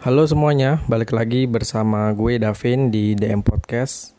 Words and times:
Halo 0.00 0.24
semuanya, 0.24 0.80
balik 0.88 1.12
lagi 1.12 1.44
bersama 1.44 2.08
gue 2.16 2.40
Davin 2.40 2.88
di 2.88 3.12
DM 3.12 3.44
Podcast. 3.44 4.16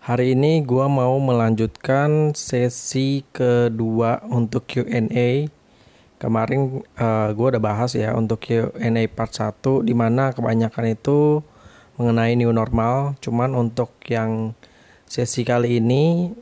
Hari 0.00 0.32
ini 0.32 0.64
gue 0.64 0.88
mau 0.88 1.20
melanjutkan 1.20 2.32
sesi 2.32 3.28
kedua 3.28 4.24
untuk 4.24 4.64
Q&A. 4.64 5.52
Kemarin 6.16 6.80
uh, 6.96 7.28
gue 7.36 7.44
udah 7.44 7.60
bahas 7.60 7.92
ya 7.92 8.16
untuk 8.16 8.40
Q&A 8.40 9.04
part 9.12 9.28
1 9.36 9.84
di 9.84 9.92
mana 9.92 10.32
kebanyakan 10.32 10.96
itu 10.96 11.44
mengenai 12.00 12.32
new 12.32 12.48
normal. 12.48 13.12
Cuman 13.20 13.52
untuk 13.52 14.00
yang 14.08 14.56
sesi 15.04 15.44
kali 15.44 15.76
ini 15.76 16.32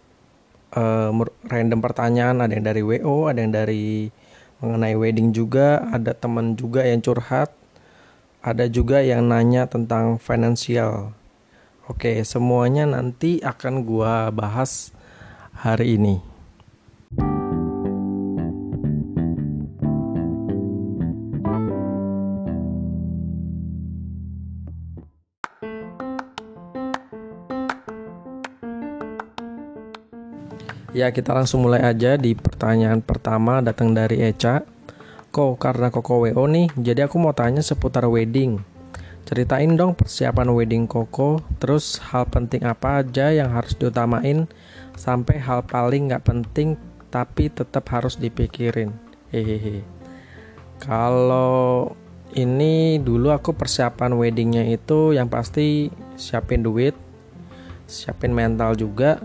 uh, 0.78 1.10
random 1.50 1.82
pertanyaan 1.82 2.38
ada 2.38 2.54
yang 2.54 2.62
dari 2.62 2.86
WO, 2.86 3.26
ada 3.26 3.42
yang 3.42 3.50
dari 3.50 4.14
mengenai 4.62 4.94
wedding 4.94 5.34
juga, 5.34 5.82
ada 5.90 6.14
teman 6.14 6.54
juga 6.54 6.86
yang 6.86 7.02
curhat 7.02 7.65
ada 8.46 8.70
juga 8.70 9.02
yang 9.02 9.26
nanya 9.26 9.66
tentang 9.66 10.22
finansial. 10.22 11.10
Oke, 11.90 12.22
semuanya 12.22 12.86
nanti 12.86 13.42
akan 13.42 13.82
gua 13.82 14.30
bahas 14.30 14.94
hari 15.50 15.98
ini. 15.98 16.22
Ya, 30.94 31.10
kita 31.12 31.34
langsung 31.34 31.66
mulai 31.66 31.82
aja 31.82 32.14
di 32.16 32.32
pertanyaan 32.32 33.02
pertama 33.02 33.58
datang 33.58 33.90
dari 33.92 34.22
Eca. 34.22 34.75
Kok 35.36 35.60
karena 35.60 35.92
Koko 35.92 36.24
WO 36.24 36.48
nih, 36.48 36.72
jadi 36.80 37.04
aku 37.04 37.20
mau 37.20 37.36
tanya 37.36 37.60
seputar 37.60 38.08
wedding. 38.08 38.56
Ceritain 39.28 39.76
dong 39.76 39.92
persiapan 39.92 40.48
wedding 40.48 40.88
Koko, 40.88 41.44
terus 41.60 42.00
hal 42.08 42.24
penting 42.24 42.64
apa 42.64 43.04
aja 43.04 43.28
yang 43.28 43.52
harus 43.52 43.76
diutamain, 43.76 44.48
sampai 44.96 45.36
hal 45.36 45.60
paling 45.68 46.08
nggak 46.08 46.24
penting 46.24 46.80
tapi 47.12 47.52
tetap 47.52 47.84
harus 47.92 48.16
dipikirin. 48.16 48.96
Hehehe. 49.28 49.84
Kalau 50.80 51.92
ini 52.32 52.96
dulu 52.96 53.28
aku 53.28 53.52
persiapan 53.52 54.16
weddingnya 54.16 54.64
itu 54.72 55.12
yang 55.12 55.28
pasti 55.28 55.92
siapin 56.16 56.64
duit, 56.64 56.96
siapin 57.84 58.32
mental 58.32 58.72
juga, 58.72 59.20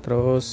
terus 0.00 0.48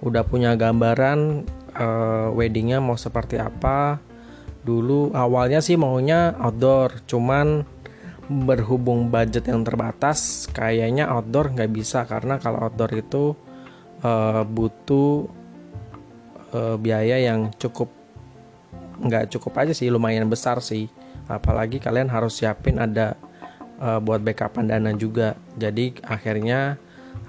udah 0.00 0.24
punya 0.24 0.56
gambaran 0.56 1.44
uh, 1.78 2.28
weddingnya 2.34 2.82
mau 2.82 2.98
seperti 2.98 3.38
apa. 3.38 4.02
Dulu 4.66 5.14
awalnya 5.16 5.64
sih 5.64 5.78
maunya 5.80 6.34
outdoor 6.36 7.06
cuman 7.08 7.64
berhubung 8.28 9.08
budget 9.08 9.48
yang 9.48 9.64
terbatas 9.64 10.44
kayaknya 10.52 11.08
outdoor 11.08 11.48
nggak 11.56 11.72
bisa 11.72 12.04
karena 12.04 12.36
kalau 12.36 12.60
outdoor 12.60 12.92
itu 12.92 13.32
uh, 14.04 14.44
butuh 14.44 15.24
uh, 16.52 16.76
biaya 16.76 17.16
yang 17.24 17.48
cukup 17.56 17.88
nggak 19.00 19.32
cukup 19.32 19.64
aja 19.64 19.72
sih 19.72 19.88
lumayan 19.88 20.28
besar 20.28 20.60
sih. 20.60 20.90
Apalagi 21.28 21.80
kalian 21.80 22.08
harus 22.12 22.40
siapin 22.40 22.80
ada 22.80 23.16
uh, 23.80 24.00
buat 24.00 24.20
backupan 24.20 24.68
dana 24.68 24.92
juga. 24.92 25.36
Jadi 25.56 25.96
akhirnya 26.04 26.76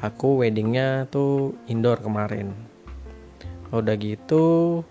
aku 0.04 0.44
weddingnya 0.44 1.08
tuh 1.08 1.56
indoor 1.72 2.04
kemarin 2.04 2.69
udah 3.70 3.96
gitu 4.02 4.82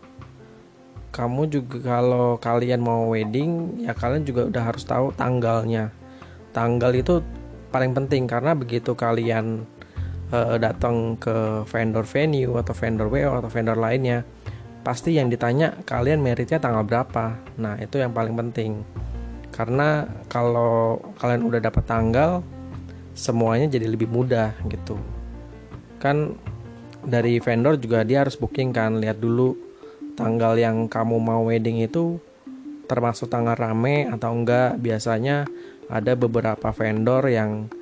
kamu 1.09 1.51
juga 1.51 1.77
kalau 1.83 2.37
kalian 2.39 2.79
mau 2.79 3.11
wedding 3.11 3.83
ya 3.83 3.97
kalian 3.97 4.23
juga 4.23 4.47
udah 4.47 4.63
harus 4.63 4.85
tahu 4.85 5.11
tanggalnya. 5.17 5.91
Tanggal 6.55 6.95
itu 6.95 7.25
paling 7.75 7.91
penting 7.97 8.31
karena 8.31 8.55
begitu 8.55 8.95
kalian 8.95 9.67
uh, 10.31 10.57
datang 10.61 11.17
ke 11.19 11.67
vendor 11.69 12.05
venue 12.05 12.55
atau 12.61 12.71
vendor 12.77 13.09
WO 13.11 13.41
atau 13.41 13.51
vendor 13.51 13.77
lainnya 13.77 14.25
pasti 14.87 15.19
yang 15.19 15.29
ditanya 15.29 15.75
kalian 15.85 16.23
meritnya 16.23 16.63
tanggal 16.63 16.87
berapa. 16.87 17.35
Nah 17.59 17.75
itu 17.83 17.99
yang 17.99 18.15
paling 18.15 18.37
penting. 18.37 18.87
Karena 19.51 20.07
kalau 20.31 21.03
kalian 21.19 21.43
udah 21.43 21.59
dapat 21.59 21.83
tanggal 21.83 22.47
semuanya 23.19 23.67
jadi 23.67 23.91
lebih 23.91 24.07
mudah 24.07 24.55
gitu. 24.71 24.95
Kan 25.99 26.39
dari 27.09 27.41
vendor 27.41 27.81
juga 27.81 28.05
dia 28.05 28.23
harus 28.23 28.37
booking 28.37 28.71
kan. 28.77 29.01
Lihat 29.01 29.19
dulu 29.19 29.57
tanggal 30.15 30.61
yang 30.61 30.87
kamu 30.87 31.17
mau 31.17 31.49
wedding 31.49 31.81
itu 31.81 32.21
termasuk 32.85 33.33
tanggal 33.33 33.57
rame 33.57 34.07
atau 34.13 34.37
enggak. 34.37 34.77
Biasanya 34.77 35.49
ada 35.89 36.13
beberapa 36.13 36.69
vendor 36.71 37.25
yang 37.33 37.73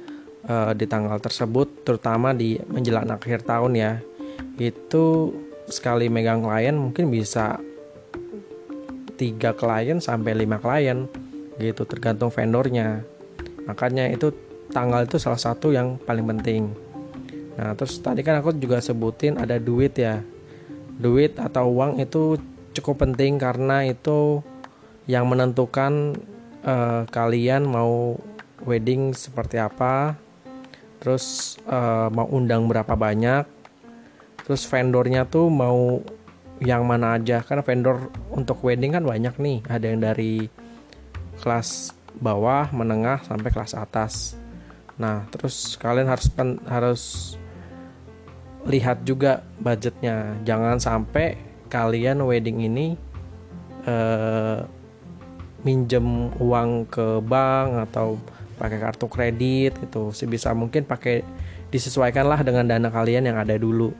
uh, 0.46 0.72
di 0.72 0.86
tanggal 0.86 1.18
tersebut 1.18 1.82
terutama 1.82 2.30
di 2.30 2.56
menjelang 2.70 3.10
akhir 3.10 3.42
tahun 3.42 3.74
ya 3.74 3.92
itu 4.56 5.34
sekali 5.66 6.06
megang 6.06 6.46
klien 6.46 6.72
mungkin 6.78 7.10
bisa 7.10 7.58
tiga 9.18 9.52
klien 9.52 9.98
sampai 9.98 10.32
lima 10.32 10.62
klien 10.62 11.10
gitu 11.58 11.82
tergantung 11.88 12.30
vendornya. 12.30 13.02
Makanya 13.66 14.12
itu 14.12 14.30
tanggal 14.70 15.02
itu 15.08 15.18
salah 15.18 15.40
satu 15.40 15.74
yang 15.74 15.98
paling 16.06 16.24
penting 16.36 16.85
Nah, 17.56 17.72
terus 17.72 17.96
tadi 18.04 18.20
kan 18.20 18.38
aku 18.40 18.52
juga 18.56 18.78
sebutin 18.84 19.40
ada 19.40 19.56
duit 19.56 19.96
ya. 19.96 20.20
Duit 20.96 21.40
atau 21.40 21.72
uang 21.72 22.00
itu 22.00 22.36
cukup 22.76 23.08
penting 23.08 23.40
karena 23.40 23.88
itu 23.88 24.44
yang 25.08 25.24
menentukan 25.28 26.16
uh, 26.64 27.08
kalian 27.08 27.64
mau 27.64 28.20
wedding 28.64 29.16
seperti 29.16 29.56
apa. 29.56 30.20
Terus 31.00 31.56
uh, 31.64 32.12
mau 32.12 32.28
undang 32.28 32.68
berapa 32.68 32.92
banyak. 32.92 33.48
Terus 34.44 34.62
vendornya 34.68 35.24
tuh 35.24 35.48
mau 35.48 36.00
yang 36.56 36.88
mana 36.88 37.20
aja 37.20 37.44
karena 37.44 37.60
vendor 37.60 38.08
untuk 38.32 38.60
wedding 38.60 38.92
kan 38.92 39.04
banyak 39.04 39.34
nih. 39.40 39.58
Ada 39.64 39.84
yang 39.92 40.00
dari 40.04 40.48
kelas 41.40 41.92
bawah, 42.16 42.68
menengah 42.72 43.24
sampai 43.24 43.48
kelas 43.52 43.76
atas. 43.76 44.36
Nah, 44.96 45.28
terus 45.28 45.76
kalian 45.76 46.08
harus 46.08 46.26
pen, 46.32 46.56
harus 46.64 47.02
lihat 48.66 49.06
juga 49.06 49.46
budgetnya. 49.62 50.34
Jangan 50.42 50.82
sampai 50.82 51.38
kalian 51.70 52.22
wedding 52.22 52.62
ini 52.62 52.98
uh, 53.86 54.66
minjem 55.62 56.30
uang 56.38 56.86
ke 56.86 57.22
bank 57.22 57.90
atau 57.90 58.18
pakai 58.58 58.78
kartu 58.78 59.06
kredit 59.06 59.78
gitu. 59.82 60.10
Sebisa 60.10 60.54
mungkin 60.54 60.86
pakai 60.86 61.22
disesuaikanlah 61.70 62.42
dengan 62.46 62.66
dana 62.66 62.88
kalian 62.90 63.26
yang 63.30 63.38
ada 63.38 63.54
dulu. 63.58 63.94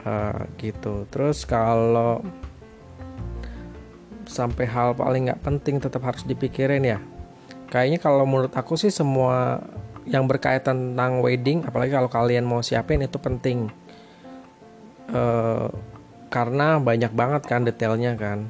Uh, 0.00 0.46
gitu. 0.58 1.04
Terus 1.12 1.44
kalau 1.44 2.24
sampai 4.30 4.64
hal 4.70 4.94
paling 4.94 5.26
nggak 5.26 5.42
penting 5.42 5.82
tetap 5.82 6.06
harus 6.06 6.22
dipikirin 6.22 6.86
ya. 6.86 6.98
Kayaknya 7.70 7.98
kalau 8.02 8.26
menurut 8.26 8.54
aku 8.54 8.74
sih 8.74 8.90
semua 8.90 9.62
yang 10.10 10.26
berkaitan 10.26 10.94
tentang 10.94 11.22
wedding 11.22 11.62
apalagi 11.62 11.94
kalau 11.94 12.10
kalian 12.10 12.44
mau 12.44 12.60
siapin 12.60 13.06
itu 13.06 13.16
penting. 13.16 13.70
Uh, 15.10 15.70
karena 16.30 16.78
banyak 16.78 17.10
banget 17.10 17.42
kan 17.46 17.66
detailnya 17.66 18.14
kan. 18.14 18.46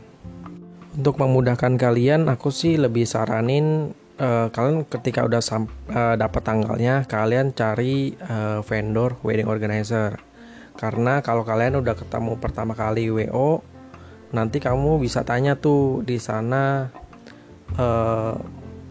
Untuk 0.97 1.17
memudahkan 1.17 1.81
kalian 1.81 2.29
aku 2.29 2.53
sih 2.53 2.77
lebih 2.77 3.09
saranin 3.09 3.97
uh, 4.21 4.53
kalian 4.53 4.85
ketika 4.85 5.25
udah 5.25 5.41
uh, 5.41 6.15
dapat 6.19 6.43
tanggalnya 6.45 7.09
kalian 7.09 7.57
cari 7.57 8.13
uh, 8.21 8.61
vendor 8.61 9.17
wedding 9.25 9.49
organizer. 9.49 10.21
Karena 10.77 11.21
kalau 11.21 11.45
kalian 11.45 11.81
udah 11.81 11.97
ketemu 11.97 12.41
pertama 12.41 12.73
kali 12.77 13.13
WO 13.13 13.65
nanti 14.31 14.63
kamu 14.63 15.03
bisa 15.03 15.27
tanya 15.27 15.59
tuh 15.59 16.07
di 16.07 16.17
sana 16.23 16.87
uh, 17.75 18.35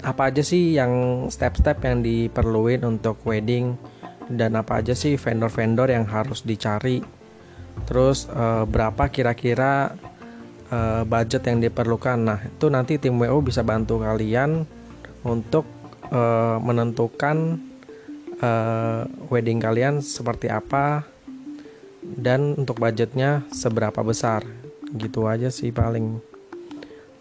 apa 0.03 0.31
aja 0.31 0.43
sih 0.43 0.75
yang 0.75 1.25
step-step 1.27 1.83
yang 1.83 1.99
diperluin 1.99 2.83
untuk 2.87 3.19
wedding? 3.27 3.75
Dan 4.29 4.53
apa 4.53 4.79
aja 4.79 4.93
sih 4.93 5.17
vendor-vendor 5.17 5.89
yang 5.89 6.05
harus 6.05 6.45
dicari? 6.45 7.01
Terus 7.89 8.29
uh, 8.29 8.63
berapa 8.69 9.09
kira-kira 9.09 9.97
uh, 10.69 11.03
budget 11.03 11.49
yang 11.49 11.59
diperlukan? 11.63 12.17
Nah 12.19 12.39
itu 12.45 12.67
nanti 12.69 13.01
tim 13.01 13.17
WO 13.17 13.41
bisa 13.41 13.65
bantu 13.65 14.03
kalian 14.03 14.69
untuk 15.25 15.65
uh, 16.13 16.61
menentukan 16.61 17.59
uh, 18.39 19.03
wedding 19.27 19.59
kalian 19.59 19.99
seperti 20.05 20.47
apa 20.47 21.03
dan 22.03 22.55
untuk 22.55 22.79
budgetnya 22.79 23.43
seberapa 23.51 24.05
besar. 24.05 24.45
Gitu 24.93 25.25
aja 25.25 25.49
sih 25.49 25.73
paling 25.73 26.28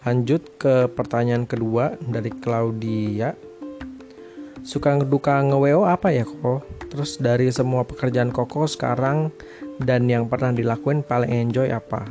Lanjut 0.08 0.56
ke 0.56 0.88
pertanyaan 0.88 1.44
kedua 1.44 1.92
dari 2.00 2.32
Claudia. 2.32 3.36
Suka 4.64 4.96
duka 5.04 5.36
nge-WO 5.44 5.84
apa 5.84 6.08
ya 6.08 6.24
kok? 6.24 6.64
Terus 6.88 7.20
dari 7.20 7.52
semua 7.52 7.84
pekerjaan 7.84 8.32
Koko 8.32 8.64
sekarang 8.64 9.28
dan 9.76 10.08
yang 10.08 10.24
pernah 10.32 10.56
dilakuin 10.56 11.04
paling 11.04 11.28
enjoy 11.28 11.68
apa? 11.68 12.08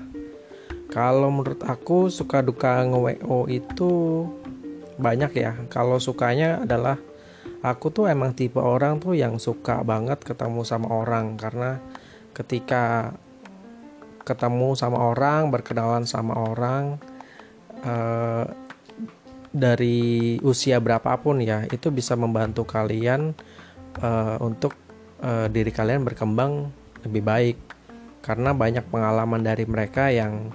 Kalau 0.93 1.33
menurut 1.33 1.65
aku 1.65 2.13
suka 2.13 2.45
duka 2.45 2.85
nge-WO 2.85 3.49
itu 3.49 4.29
banyak 5.01 5.33
ya 5.33 5.57
kalau 5.65 5.97
sukanya 5.97 6.69
adalah 6.69 7.01
aku 7.65 7.89
tuh 7.89 8.13
emang 8.13 8.37
tipe 8.37 8.61
orang 8.61 9.01
tuh 9.01 9.17
yang 9.17 9.41
suka 9.41 9.81
banget 9.81 10.21
ketemu 10.21 10.61
sama 10.61 10.93
orang 10.93 11.33
karena 11.33 11.81
ketika 12.37 13.17
ketemu 14.21 14.77
sama 14.77 15.01
orang 15.01 15.49
berkenalan 15.49 16.05
sama 16.05 16.37
orang 16.37 17.01
uh, 17.83 18.45
dari 19.51 20.37
usia 20.45 20.77
berapapun 20.77 21.41
ya 21.41 21.65
itu 21.69 21.89
bisa 21.89 22.13
membantu 22.13 22.67
kalian 22.67 23.33
uh, 24.01 24.37
untuk 24.43 24.77
uh, 25.23 25.49
diri 25.49 25.73
kalian 25.73 26.05
berkembang 26.05 26.69
lebih 27.05 27.23
baik 27.25 27.57
karena 28.21 28.51
banyak 28.51 28.85
pengalaman 28.91 29.39
dari 29.39 29.63
mereka 29.63 30.11
yang 30.11 30.51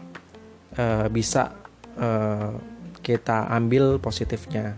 uh, 0.77 1.09
bisa 1.09 1.57
uh, 1.97 2.53
kita 3.01 3.49
ambil 3.51 3.99
positifnya. 3.99 4.77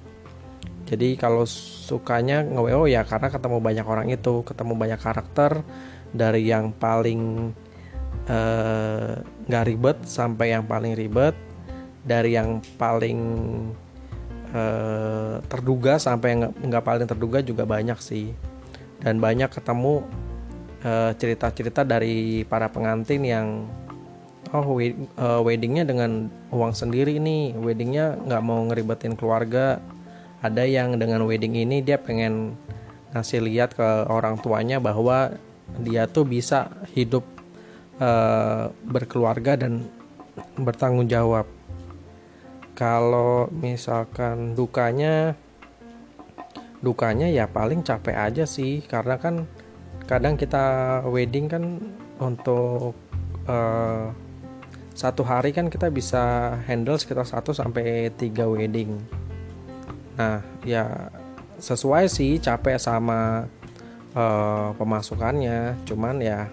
Jadi 0.84 1.16
kalau 1.16 1.48
sukanya 1.48 2.44
nge-WO 2.44 2.86
ya 2.86 3.02
karena 3.08 3.32
ketemu 3.32 3.58
banyak 3.58 3.86
orang 3.88 4.08
itu, 4.12 4.44
ketemu 4.44 4.72
banyak 4.76 5.00
karakter 5.00 5.64
dari 6.12 6.46
yang 6.48 6.70
paling 6.76 7.52
nggak 9.44 9.64
uh, 9.64 9.68
ribet 9.68 9.98
sampai 10.08 10.56
yang 10.56 10.64
paling 10.64 10.96
ribet, 10.96 11.36
dari 12.04 12.36
yang 12.36 12.60
paling 12.76 13.20
uh, 14.52 15.40
terduga 15.48 15.96
sampai 15.96 16.36
yang 16.36 16.40
nggak 16.52 16.84
paling 16.84 17.08
terduga 17.08 17.40
juga 17.40 17.64
banyak 17.64 17.96
sih, 17.98 18.30
dan 19.00 19.18
banyak 19.18 19.48
ketemu 19.48 20.04
cerita-cerita 21.16 21.80
uh, 21.80 21.88
dari 21.96 22.44
para 22.44 22.68
pengantin 22.68 23.24
yang 23.24 23.64
oh 24.52 24.76
uh, 24.76 25.40
weddingnya 25.40 25.88
dengan 25.88 26.28
uang 26.52 26.76
sendiri 26.76 27.16
nih. 27.16 27.56
Weddingnya 27.56 28.20
nggak 28.20 28.42
mau 28.44 28.60
ngeribetin 28.68 29.16
keluarga. 29.16 29.80
Ada 30.44 30.68
yang 30.68 31.00
dengan 31.00 31.24
wedding 31.24 31.56
ini 31.56 31.80
dia 31.80 31.96
pengen 31.96 32.52
ngasih 33.16 33.40
lihat 33.48 33.80
ke 33.80 33.88
orang 34.12 34.36
tuanya 34.44 34.76
bahwa 34.76 35.32
dia 35.80 36.04
tuh 36.04 36.28
bisa 36.28 36.68
hidup 36.92 37.24
uh, 37.96 38.68
berkeluarga 38.84 39.56
dan 39.56 39.88
bertanggung 40.60 41.08
jawab 41.08 41.48
kalau 42.74 43.46
misalkan 43.54 44.58
dukanya 44.58 45.38
dukanya 46.82 47.30
ya 47.30 47.46
paling 47.46 47.86
capek 47.86 48.18
aja 48.18 48.44
sih. 48.44 48.82
Karena 48.84 49.16
kan 49.16 49.46
kadang 50.04 50.36
kita 50.36 51.00
wedding 51.08 51.46
kan 51.48 51.64
untuk 52.20 52.92
uh, 53.48 54.12
satu 54.94 55.26
hari 55.26 55.50
kan 55.50 55.66
kita 55.72 55.90
bisa 55.90 56.54
handle 56.70 56.94
sekitar 57.00 57.26
1 57.26 57.42
sampai 57.50 58.10
3 58.14 58.46
wedding. 58.46 58.94
Nah, 60.14 60.38
ya 60.62 61.10
sesuai 61.58 62.06
sih 62.06 62.38
capek 62.38 62.78
sama 62.78 63.50
uh, 64.14 64.70
pemasukannya, 64.78 65.74
cuman 65.86 66.22
ya 66.22 66.46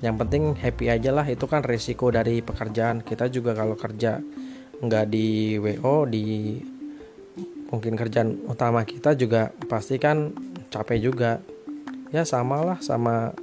yang 0.00 0.16
penting 0.16 0.56
happy 0.56 0.88
aja 0.88 1.12
lah. 1.12 1.28
Itu 1.28 1.44
kan 1.44 1.60
resiko 1.60 2.08
dari 2.08 2.40
pekerjaan. 2.40 3.04
Kita 3.04 3.28
juga 3.28 3.52
kalau 3.52 3.76
kerja 3.76 4.20
nggak 4.86 5.06
di 5.10 5.58
WO 5.58 6.04
di 6.08 6.58
mungkin 7.72 7.98
kerjaan 7.98 8.46
utama 8.46 8.86
kita 8.86 9.18
juga 9.18 9.50
pasti 9.66 9.98
kan 9.98 10.30
capek 10.70 10.98
juga. 11.00 11.42
Ya 12.14 12.22
samalah 12.22 12.78
sama 12.78 13.34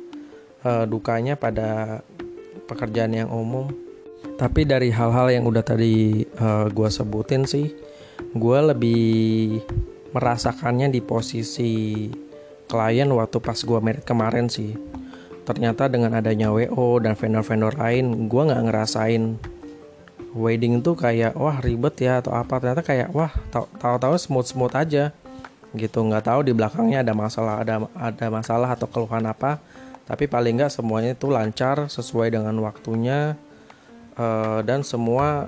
uh, 0.64 0.86
dukanya 0.88 1.36
pada 1.36 2.02
pekerjaan 2.70 3.12
yang 3.12 3.30
umum. 3.30 3.68
Tapi 4.40 4.66
dari 4.66 4.90
hal-hal 4.90 5.30
yang 5.30 5.46
udah 5.46 5.62
tadi 5.62 6.26
uh, 6.42 6.66
eh, 6.66 6.68
gue 6.74 6.90
sebutin 6.90 7.46
sih 7.46 7.70
gue 8.32 8.60
lebih 8.64 9.60
merasakannya 10.14 10.94
di 10.94 11.02
posisi 11.04 12.08
klien 12.70 13.10
waktu 13.12 13.38
pas 13.44 13.60
gue 13.60 13.80
merit 13.84 14.06
kemarin 14.08 14.48
sih. 14.48 14.78
Ternyata 15.42 15.90
dengan 15.90 16.16
adanya 16.16 16.54
WO 16.54 17.02
dan 17.02 17.18
vendor-vendor 17.18 17.76
lain 17.76 18.30
gue 18.30 18.42
nggak 18.46 18.64
ngerasain 18.72 19.24
wedding 20.32 20.80
tuh 20.80 20.96
kayak 20.96 21.36
wah 21.36 21.60
ribet 21.60 21.96
ya 22.00 22.24
atau 22.24 22.32
apa. 22.36 22.60
Ternyata 22.60 22.84
kayak 22.84 23.10
wah 23.12 23.32
tahu-tahu 23.52 24.16
smooth-smooth 24.16 24.76
aja 24.76 25.12
gitu. 25.76 26.00
Nggak 26.04 26.28
tahu 26.28 26.40
di 26.48 26.52
belakangnya 26.56 27.04
ada 27.04 27.14
masalah 27.16 27.64
ada 27.64 27.88
ada 27.96 28.28
masalah 28.32 28.70
atau 28.76 28.88
keluhan 28.88 29.24
apa. 29.28 29.60
Tapi 30.08 30.28
paling 30.28 30.60
nggak 30.60 30.74
semuanya 30.74 31.16
itu 31.16 31.32
lancar 31.32 31.88
sesuai 31.88 32.36
dengan 32.36 32.56
waktunya 32.60 33.40
uh, 34.20 34.60
dan 34.66 34.84
semua 34.84 35.48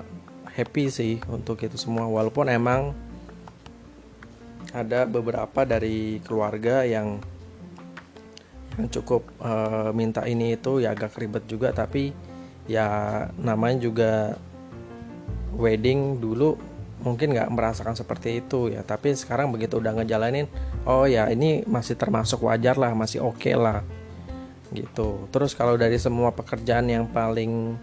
happy 0.54 0.88
sih 0.88 1.14
untuk 1.28 1.60
itu 1.60 1.76
semua. 1.76 2.08
Walaupun 2.08 2.48
emang 2.48 2.96
ada 4.72 5.04
beberapa 5.04 5.62
dari 5.68 6.18
keluarga 6.24 6.82
yang 6.82 7.20
yang 8.74 8.90
cukup 8.90 9.22
uh, 9.38 9.94
minta 9.94 10.26
ini 10.26 10.58
itu 10.58 10.80
ya 10.80 10.96
agak 10.96 11.18
ribet 11.20 11.44
juga. 11.44 11.70
Tapi 11.74 12.14
ya 12.64 12.88
namanya 13.36 13.78
juga 13.84 14.12
wedding 15.56 16.18
dulu 16.18 16.56
mungkin 17.04 17.36
nggak 17.36 17.52
merasakan 17.52 17.94
seperti 17.94 18.40
itu 18.40 18.72
ya. 18.72 18.80
Tapi 18.82 19.12
sekarang 19.14 19.52
begitu 19.52 19.78
udah 19.78 19.92
ngejalanin 19.96 20.48
oh 20.88 21.04
ya 21.04 21.28
ini 21.28 21.62
masih 21.68 21.98
termasuk 21.98 22.44
wajar 22.44 22.80
lah 22.80 22.92
masih 22.96 23.20
oke 23.20 23.40
okay 23.40 23.54
lah 23.54 23.84
gitu. 24.74 25.28
Terus 25.30 25.54
kalau 25.54 25.78
dari 25.78 25.96
semua 26.00 26.34
pekerjaan 26.34 26.90
yang 26.90 27.06
paling 27.06 27.76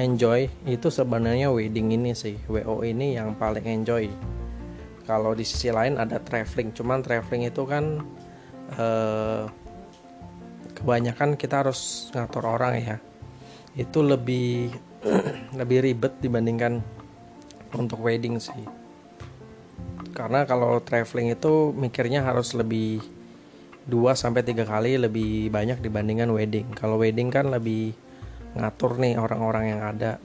enjoy 0.00 0.50
itu 0.66 0.88
sebenarnya 0.90 1.50
wedding 1.50 1.94
ini 1.94 2.16
sih. 2.16 2.38
WO 2.46 2.82
ini 2.82 3.14
yang 3.18 3.36
paling 3.36 3.66
enjoy. 3.66 4.08
Kalau 5.04 5.36
di 5.36 5.44
sisi 5.44 5.68
lain 5.68 6.00
ada 6.00 6.16
traveling 6.16 6.72
cuman 6.72 7.04
traveling 7.04 7.52
itu 7.52 7.62
kan 7.68 8.00
eh, 8.80 9.44
kebanyakan 10.74 11.36
kita 11.36 11.66
harus 11.66 12.10
ngatur 12.16 12.44
orang 12.48 12.74
ya. 12.80 12.96
Itu 13.76 14.00
lebih 14.00 14.72
lebih 15.60 15.84
ribet 15.84 16.16
dibandingkan 16.20 16.80
untuk 17.76 18.00
wedding 18.00 18.40
sih. 18.40 18.64
Karena 20.14 20.46
kalau 20.46 20.78
traveling 20.80 21.34
itu 21.34 21.74
mikirnya 21.74 22.22
harus 22.22 22.54
lebih 22.54 23.02
2 23.84 24.14
sampai 24.16 24.46
tiga 24.46 24.64
kali 24.64 24.96
lebih 24.96 25.50
banyak 25.52 25.82
dibandingkan 25.82 26.30
wedding. 26.32 26.72
Kalau 26.72 26.96
wedding 26.96 27.28
kan 27.28 27.50
lebih 27.52 27.92
ngatur 28.54 28.96
nih 29.02 29.18
orang-orang 29.18 29.76
yang 29.76 29.82
ada. 29.82 30.22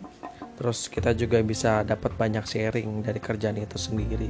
Terus 0.56 0.92
kita 0.92 1.16
juga 1.16 1.40
bisa 1.42 1.84
dapat 1.84 2.16
banyak 2.16 2.44
sharing 2.44 3.04
dari 3.04 3.20
kerjaan 3.20 3.58
itu 3.60 3.80
sendiri. 3.80 4.30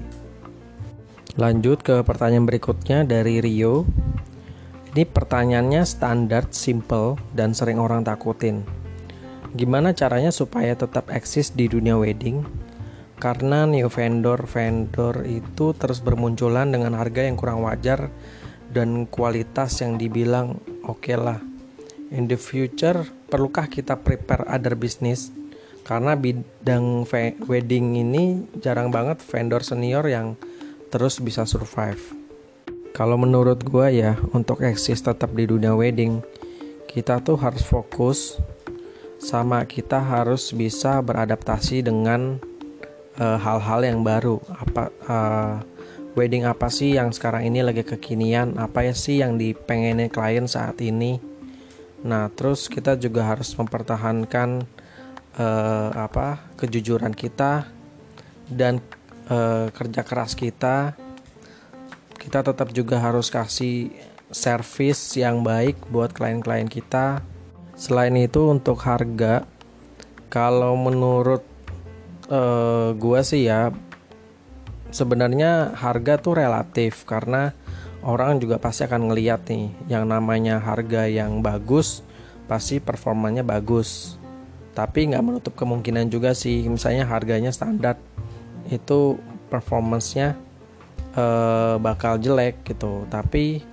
Lanjut 1.38 1.82
ke 1.86 2.02
pertanyaan 2.02 2.46
berikutnya 2.50 3.06
dari 3.06 3.42
Rio. 3.42 3.86
Ini 4.90 5.06
pertanyaannya 5.06 5.86
standar, 5.86 6.50
simple, 6.50 7.14
dan 7.38 7.54
sering 7.54 7.78
orang 7.78 8.02
takutin 8.02 8.79
gimana 9.56 9.94
caranya 9.98 10.30
supaya 10.30 10.78
tetap 10.78 11.10
eksis 11.14 11.54
di 11.54 11.70
dunia 11.70 11.98
wedding? 11.98 12.46
Karena 13.20 13.68
new 13.68 13.92
vendor-vendor 13.92 15.28
itu 15.28 15.76
terus 15.76 16.00
bermunculan 16.00 16.72
dengan 16.72 16.96
harga 16.96 17.28
yang 17.28 17.36
kurang 17.36 17.68
wajar 17.68 18.08
dan 18.72 19.10
kualitas 19.10 19.82
yang 19.84 20.00
dibilang 20.00 20.62
oke 20.88 21.04
okay 21.04 21.18
lah. 21.20 21.42
In 22.10 22.26
the 22.26 22.40
future 22.40 23.06
perlukah 23.28 23.68
kita 23.68 24.00
prepare 24.00 24.48
other 24.48 24.74
business? 24.80 25.30
Karena 25.84 26.14
bidang 26.14 27.10
wedding 27.50 27.98
ini 27.98 28.46
jarang 28.62 28.94
banget 28.94 29.20
vendor 29.26 29.66
senior 29.66 30.06
yang 30.06 30.38
terus 30.94 31.18
bisa 31.20 31.44
survive. 31.50 32.02
Kalau 32.94 33.18
menurut 33.18 33.62
gue 33.66 33.88
ya 33.94 34.18
untuk 34.34 34.62
eksis 34.62 35.02
tetap 35.02 35.34
di 35.34 35.50
dunia 35.50 35.74
wedding 35.74 36.22
kita 36.90 37.22
tuh 37.22 37.38
harus 37.38 37.62
fokus 37.62 38.42
sama 39.20 39.68
kita 39.68 40.00
harus 40.00 40.56
bisa 40.56 41.04
beradaptasi 41.04 41.84
dengan 41.84 42.40
eh, 43.20 43.38
hal-hal 43.40 43.84
uh, 43.84 43.88
yang 43.88 44.00
baru 44.02 44.40
apa 44.48 44.84
uh, 45.06 45.54
wedding 46.16 46.48
apa 46.48 46.72
sih 46.72 46.96
yang 46.96 47.12
sekarang 47.12 47.46
ini 47.46 47.60
lagi 47.62 47.84
kekinian 47.84 48.56
apa 48.56 48.88
ya 48.88 48.96
sih 48.96 49.20
yang 49.20 49.36
dipengenin 49.36 50.08
klien 50.08 50.48
saat 50.48 50.80
ini 50.80 51.30
Nah, 52.00 52.32
terus 52.32 52.72
kita 52.72 52.96
juga 52.96 53.28
harus 53.28 53.52
mempertahankan 53.60 54.64
uh, 55.36 55.90
apa 55.92 56.40
kejujuran 56.56 57.12
kita 57.12 57.68
dan 58.48 58.80
uh, 59.28 59.68
kerja 59.76 60.02
keras 60.08 60.32
kita. 60.32 60.96
Kita 62.16 62.40
tetap 62.44 62.72
juga 62.72 63.00
harus 63.00 63.28
kasih 63.28 63.92
service 64.32 65.16
yang 65.20 65.44
baik 65.44 65.76
buat 65.92 66.16
klien-klien 66.16 66.72
kita. 66.72 67.20
Selain 67.80 68.12
itu 68.20 68.52
untuk 68.52 68.76
harga, 68.84 69.48
kalau 70.28 70.76
menurut 70.76 71.48
uh, 72.28 72.92
gua 73.00 73.24
sih 73.24 73.48
ya 73.48 73.72
sebenarnya 74.92 75.72
harga 75.80 76.20
tuh 76.20 76.36
relatif 76.36 77.08
karena 77.08 77.56
orang 78.04 78.44
juga 78.44 78.60
pasti 78.60 78.84
akan 78.84 79.08
ngeliat 79.08 79.48
nih 79.48 79.72
yang 79.88 80.12
namanya 80.12 80.60
harga 80.60 81.08
yang 81.08 81.40
bagus 81.40 82.04
pasti 82.52 82.84
performanya 82.84 83.48
bagus. 83.48 84.20
Tapi 84.76 85.16
nggak 85.16 85.24
menutup 85.24 85.54
kemungkinan 85.56 86.12
juga 86.12 86.36
sih 86.36 86.68
misalnya 86.68 87.08
harganya 87.08 87.56
standar 87.56 87.96
itu 88.68 89.16
performancenya 89.48 90.36
uh, 91.16 91.80
bakal 91.80 92.20
jelek 92.20 92.60
gitu. 92.68 93.08
Tapi 93.08 93.64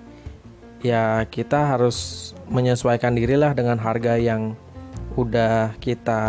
ya 0.87 1.27
kita 1.27 1.75
harus 1.75 2.31
menyesuaikan 2.47 3.19
diri 3.19 3.35
lah 3.35 3.51
dengan 3.53 3.83
harga 3.83 4.15
yang 4.15 4.55
udah 5.19 5.75
kita 5.83 6.23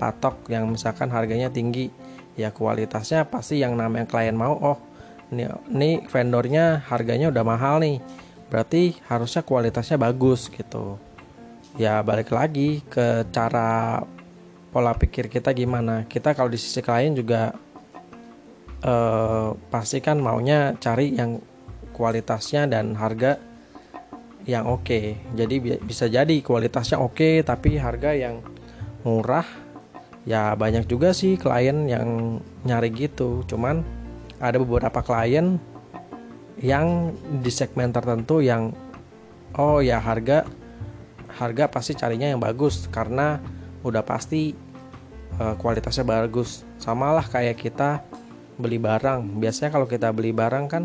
patok. 0.00 0.48
Yang 0.48 0.64
misalkan 0.80 1.12
harganya 1.12 1.52
tinggi 1.52 1.92
ya 2.40 2.48
kualitasnya 2.48 3.28
pasti 3.28 3.60
yang 3.60 3.76
namanya 3.76 4.08
klien 4.08 4.32
mau? 4.32 4.56
Oh 4.56 4.78
ini, 5.28 5.44
ini 5.68 5.90
vendornya 6.08 6.80
harganya 6.88 7.28
udah 7.28 7.44
mahal 7.44 7.84
nih. 7.84 8.00
Berarti 8.48 8.96
harusnya 9.06 9.44
kualitasnya 9.44 10.00
bagus 10.00 10.48
gitu. 10.48 10.96
Ya 11.78 12.02
balik 12.02 12.32
lagi 12.32 12.82
ke 12.88 13.28
cara 13.30 14.02
pola 14.72 14.96
pikir 14.96 15.28
kita 15.28 15.52
gimana. 15.52 16.08
Kita 16.08 16.32
kalau 16.32 16.48
di 16.50 16.58
sisi 16.58 16.80
klien 16.80 17.12
juga 17.12 17.52
eh, 18.82 19.48
pasti 19.68 20.00
kan 20.00 20.18
maunya 20.18 20.74
cari 20.80 21.14
yang 21.14 21.38
kualitasnya 21.94 22.64
dan 22.64 22.96
harga 22.96 23.49
yang 24.48 24.64
oke. 24.68 24.84
Okay. 24.86 25.20
jadi 25.36 25.80
bisa 25.80 26.08
jadi 26.08 26.36
kualitasnya 26.40 26.96
oke 27.00 27.16
okay, 27.16 27.34
tapi 27.44 27.76
harga 27.76 28.16
yang 28.16 28.40
murah 29.04 29.44
ya 30.28 30.52
banyak 30.52 30.84
juga 30.84 31.16
sih 31.16 31.36
klien 31.40 31.88
yang 31.88 32.40
nyari 32.64 32.92
gitu. 32.92 33.44
Cuman 33.48 33.84
ada 34.40 34.56
beberapa 34.60 35.00
klien 35.04 35.60
yang 36.60 37.16
di 37.40 37.48
segmen 37.48 37.92
tertentu 37.92 38.44
yang 38.44 38.72
oh 39.56 39.80
ya 39.80 39.96
harga 39.96 40.44
harga 41.40 41.72
pasti 41.72 41.96
carinya 41.96 42.28
yang 42.28 42.40
bagus 42.40 42.84
karena 42.92 43.40
udah 43.80 44.04
pasti 44.04 44.52
uh, 45.40 45.56
kualitasnya 45.56 46.04
bagus. 46.04 46.68
Sama 46.76 47.16
lah 47.16 47.24
kayak 47.24 47.56
kita 47.56 48.04
beli 48.60 48.76
barang. 48.76 49.40
Biasanya 49.40 49.72
kalau 49.72 49.88
kita 49.88 50.12
beli 50.12 50.36
barang 50.36 50.66
kan 50.68 50.84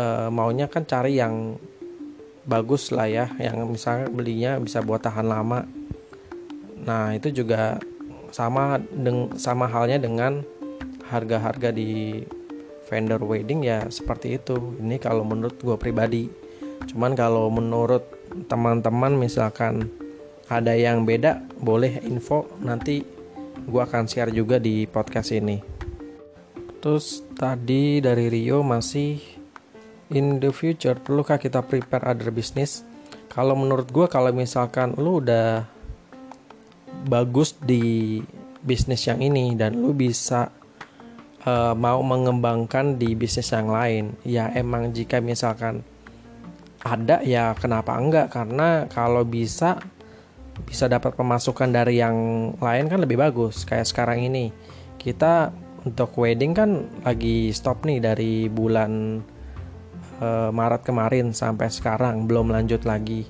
uh, 0.00 0.28
maunya 0.32 0.64
kan 0.72 0.88
cari 0.88 1.20
yang 1.20 1.60
bagus 2.48 2.88
lah 2.90 3.04
ya 3.04 3.28
yang 3.36 3.68
misalnya 3.68 4.08
belinya 4.08 4.56
bisa 4.56 4.80
buat 4.80 5.04
tahan 5.04 5.28
lama. 5.28 5.68
Nah 6.88 7.12
itu 7.12 7.28
juga 7.28 7.76
sama 8.32 8.80
deng 8.80 9.36
sama 9.36 9.68
halnya 9.68 10.00
dengan 10.00 10.40
harga-harga 11.12 11.68
di 11.72 12.24
vendor 12.88 13.20
wedding 13.20 13.68
ya 13.68 13.84
seperti 13.92 14.40
itu. 14.40 14.56
Ini 14.80 14.96
kalau 14.96 15.28
menurut 15.28 15.60
gue 15.60 15.76
pribadi. 15.76 16.32
Cuman 16.88 17.12
kalau 17.12 17.52
menurut 17.52 18.08
teman-teman 18.48 19.12
misalkan 19.12 19.92
ada 20.48 20.72
yang 20.72 21.04
beda 21.04 21.44
boleh 21.60 22.00
info 22.08 22.48
nanti 22.64 23.04
gue 23.68 23.82
akan 23.84 24.08
share 24.08 24.32
juga 24.32 24.56
di 24.56 24.88
podcast 24.88 25.36
ini. 25.36 25.60
Terus 26.80 27.20
tadi 27.36 28.00
dari 28.00 28.32
Rio 28.32 28.64
masih 28.64 29.37
in 30.12 30.40
the 30.40 30.52
future 30.52 30.96
perlukah 30.96 31.36
kita 31.36 31.64
prepare 31.64 32.04
other 32.08 32.32
business? 32.32 32.84
Kalau 33.28 33.54
menurut 33.54 33.88
gue 33.92 34.06
kalau 34.08 34.32
misalkan 34.32 34.96
lu 34.96 35.20
udah 35.20 35.68
bagus 37.06 37.54
di 37.60 38.18
bisnis 38.64 39.06
yang 39.06 39.22
ini 39.22 39.54
dan 39.54 39.78
lu 39.78 39.94
bisa 39.94 40.50
uh, 41.46 41.76
mau 41.76 42.00
mengembangkan 42.02 42.98
di 42.98 43.14
bisnis 43.14 43.54
yang 43.54 43.70
lain 43.70 44.18
ya 44.26 44.50
emang 44.56 44.90
jika 44.90 45.22
misalkan 45.22 45.84
ada 46.82 47.20
ya 47.22 47.52
kenapa 47.58 47.94
enggak? 47.98 48.32
Karena 48.32 48.86
kalau 48.90 49.22
bisa 49.26 49.78
bisa 50.66 50.90
dapat 50.90 51.14
pemasukan 51.14 51.70
dari 51.70 52.02
yang 52.02 52.16
lain 52.58 52.86
kan 52.90 52.98
lebih 52.98 53.18
bagus. 53.18 53.62
Kayak 53.62 53.86
sekarang 53.90 54.26
ini 54.26 54.50
kita 54.98 55.54
untuk 55.86 56.10
wedding 56.18 56.54
kan 56.54 56.70
lagi 57.06 57.54
stop 57.54 57.86
nih 57.86 58.02
dari 58.02 58.50
bulan 58.50 59.22
uh, 60.22 60.50
Maret 60.50 60.82
kemarin 60.84 61.30
sampai 61.34 61.70
sekarang 61.70 62.26
belum 62.26 62.50
lanjut 62.50 62.84
lagi. 62.84 63.26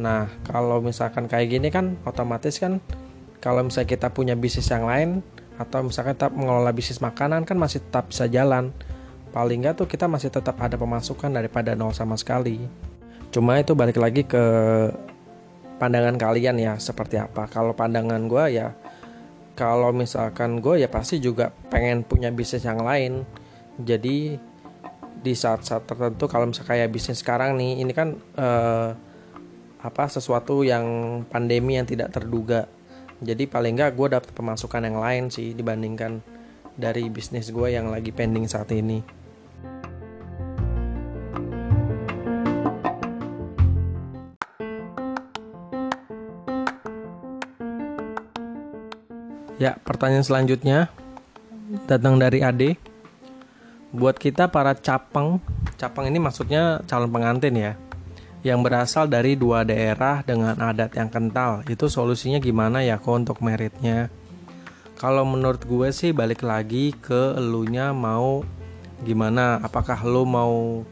Nah 0.00 0.28
kalau 0.48 0.80
misalkan 0.80 1.28
kayak 1.28 1.48
gini 1.52 1.68
kan 1.68 2.00
otomatis 2.08 2.56
kan 2.56 2.80
kalau 3.40 3.64
misalnya 3.64 3.88
kita 3.88 4.08
punya 4.12 4.36
bisnis 4.36 4.68
yang 4.68 4.88
lain 4.88 5.24
atau 5.60 5.84
misalkan 5.84 6.16
tetap 6.16 6.32
mengelola 6.32 6.72
bisnis 6.72 7.04
makanan 7.04 7.44
kan 7.44 7.56
masih 7.56 7.84
tetap 7.84 8.08
bisa 8.08 8.28
jalan. 8.28 8.72
Paling 9.30 9.62
nggak 9.62 9.84
tuh 9.84 9.86
kita 9.86 10.10
masih 10.10 10.32
tetap 10.32 10.58
ada 10.58 10.74
pemasukan 10.74 11.30
daripada 11.30 11.76
nol 11.76 11.94
sama 11.94 12.16
sekali. 12.16 12.58
Cuma 13.30 13.60
itu 13.62 13.78
balik 13.78 14.00
lagi 14.00 14.26
ke 14.26 14.44
pandangan 15.78 16.18
kalian 16.18 16.56
ya 16.58 16.74
seperti 16.76 17.16
apa. 17.16 17.46
Kalau 17.46 17.72
pandangan 17.72 18.20
gue 18.26 18.44
ya 18.58 18.74
kalau 19.54 19.92
misalkan 19.92 20.58
gue 20.64 20.82
ya 20.82 20.88
pasti 20.88 21.20
juga 21.20 21.52
pengen 21.68 22.02
punya 22.02 22.32
bisnis 22.32 22.66
yang 22.66 22.82
lain. 22.82 23.22
Jadi 23.80 24.49
di 25.20 25.36
saat-saat 25.36 25.84
tertentu 25.84 26.24
kalau 26.24 26.48
misalnya 26.48 26.72
kayak 26.72 26.88
bisnis 26.88 27.20
sekarang 27.20 27.60
nih 27.60 27.84
ini 27.84 27.92
kan 27.92 28.16
eh, 28.16 28.90
apa 29.80 30.04
sesuatu 30.08 30.64
yang 30.64 30.84
pandemi 31.28 31.76
yang 31.76 31.84
tidak 31.84 32.12
terduga 32.12 32.68
jadi 33.20 33.44
paling 33.44 33.76
nggak 33.76 33.92
gue 33.96 34.08
dapet 34.16 34.30
pemasukan 34.32 34.80
yang 34.88 34.96
lain 34.96 35.24
sih 35.28 35.52
dibandingkan 35.52 36.24
dari 36.76 37.12
bisnis 37.12 37.52
gue 37.52 37.68
yang 37.68 37.92
lagi 37.92 38.12
pending 38.12 38.48
saat 38.48 38.72
ini 38.72 39.20
Ya, 49.60 49.76
pertanyaan 49.84 50.24
selanjutnya 50.24 50.88
datang 51.84 52.16
dari 52.16 52.40
Ade. 52.40 52.80
Buat 53.90 54.22
kita 54.22 54.46
para 54.46 54.78
capeng, 54.78 55.42
capeng 55.74 56.06
ini 56.06 56.22
maksudnya 56.22 56.78
calon 56.86 57.10
pengantin 57.10 57.58
ya, 57.58 57.72
yang 58.46 58.62
berasal 58.62 59.10
dari 59.10 59.34
dua 59.34 59.66
daerah 59.66 60.22
dengan 60.22 60.54
adat 60.54 60.94
yang 60.94 61.10
kental. 61.10 61.66
Itu 61.66 61.90
solusinya 61.90 62.38
gimana 62.38 62.86
ya 62.86 63.02
kok 63.02 63.10
untuk 63.26 63.42
meritnya? 63.42 64.06
Kalau 64.94 65.26
menurut 65.26 65.66
gue 65.66 65.90
sih 65.90 66.14
balik 66.14 66.46
lagi 66.46 66.94
ke 66.94 67.34
elunya 67.34 67.90
mau 67.90 68.46
gimana? 69.02 69.58
Apakah 69.58 70.06
lu 70.06 70.22
mau 70.22 70.86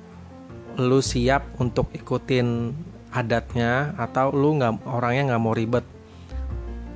lu 0.78 1.00
siap 1.02 1.58
untuk 1.58 1.90
ikutin 1.94 2.74
adatnya 3.10 3.94
atau 3.96 4.30
lu 4.30 4.58
nggak 4.58 4.84
orangnya 4.86 5.34
nggak 5.34 5.42
mau 5.42 5.56
ribet 5.56 5.84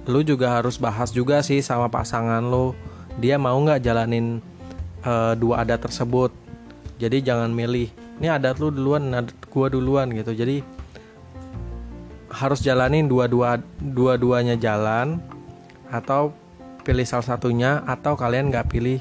lu 0.06 0.22
juga 0.26 0.58
harus 0.58 0.78
bahas 0.78 1.14
juga 1.14 1.42
sih 1.42 1.62
sama 1.62 1.86
pasangan 1.86 2.42
lu 2.42 2.74
dia 3.18 3.38
mau 3.38 3.54
nggak 3.58 3.82
jalanin 3.82 4.38
uh, 5.06 5.34
dua 5.38 5.66
adat 5.66 5.84
tersebut. 5.84 6.30
Jadi 6.98 7.22
jangan 7.24 7.50
milih 7.50 7.90
ini 8.22 8.28
adat 8.30 8.62
lu 8.62 8.70
duluan 8.70 9.10
adat 9.10 9.34
gua 9.50 9.66
duluan 9.66 10.10
gitu. 10.14 10.32
Jadi 10.34 10.62
harus 12.32 12.64
jalanin 12.64 13.10
dua-dua 13.10 13.60
dua-duanya 13.78 14.56
jalan 14.56 15.20
atau 15.92 16.32
pilih 16.82 17.04
salah 17.04 17.36
satunya 17.36 17.84
atau 17.84 18.16
kalian 18.16 18.48
nggak 18.48 18.70
pilih 18.70 18.98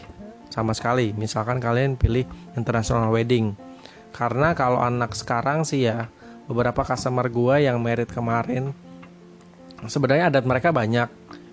sama 0.52 0.76
sekali. 0.76 1.14
Misalkan 1.16 1.62
kalian 1.64 1.96
pilih 1.96 2.28
international 2.58 3.14
wedding. 3.14 3.56
Karena 4.12 4.52
kalau 4.52 4.84
anak 4.84 5.16
sekarang 5.16 5.64
sih 5.64 5.88
ya 5.88 6.12
beberapa 6.50 6.84
customer 6.84 7.32
gua 7.32 7.64
yang 7.64 7.80
merit 7.80 8.12
kemarin 8.12 8.76
sebenarnya 9.88 10.30
adat 10.30 10.46
mereka 10.46 10.70
banyak 10.70 11.08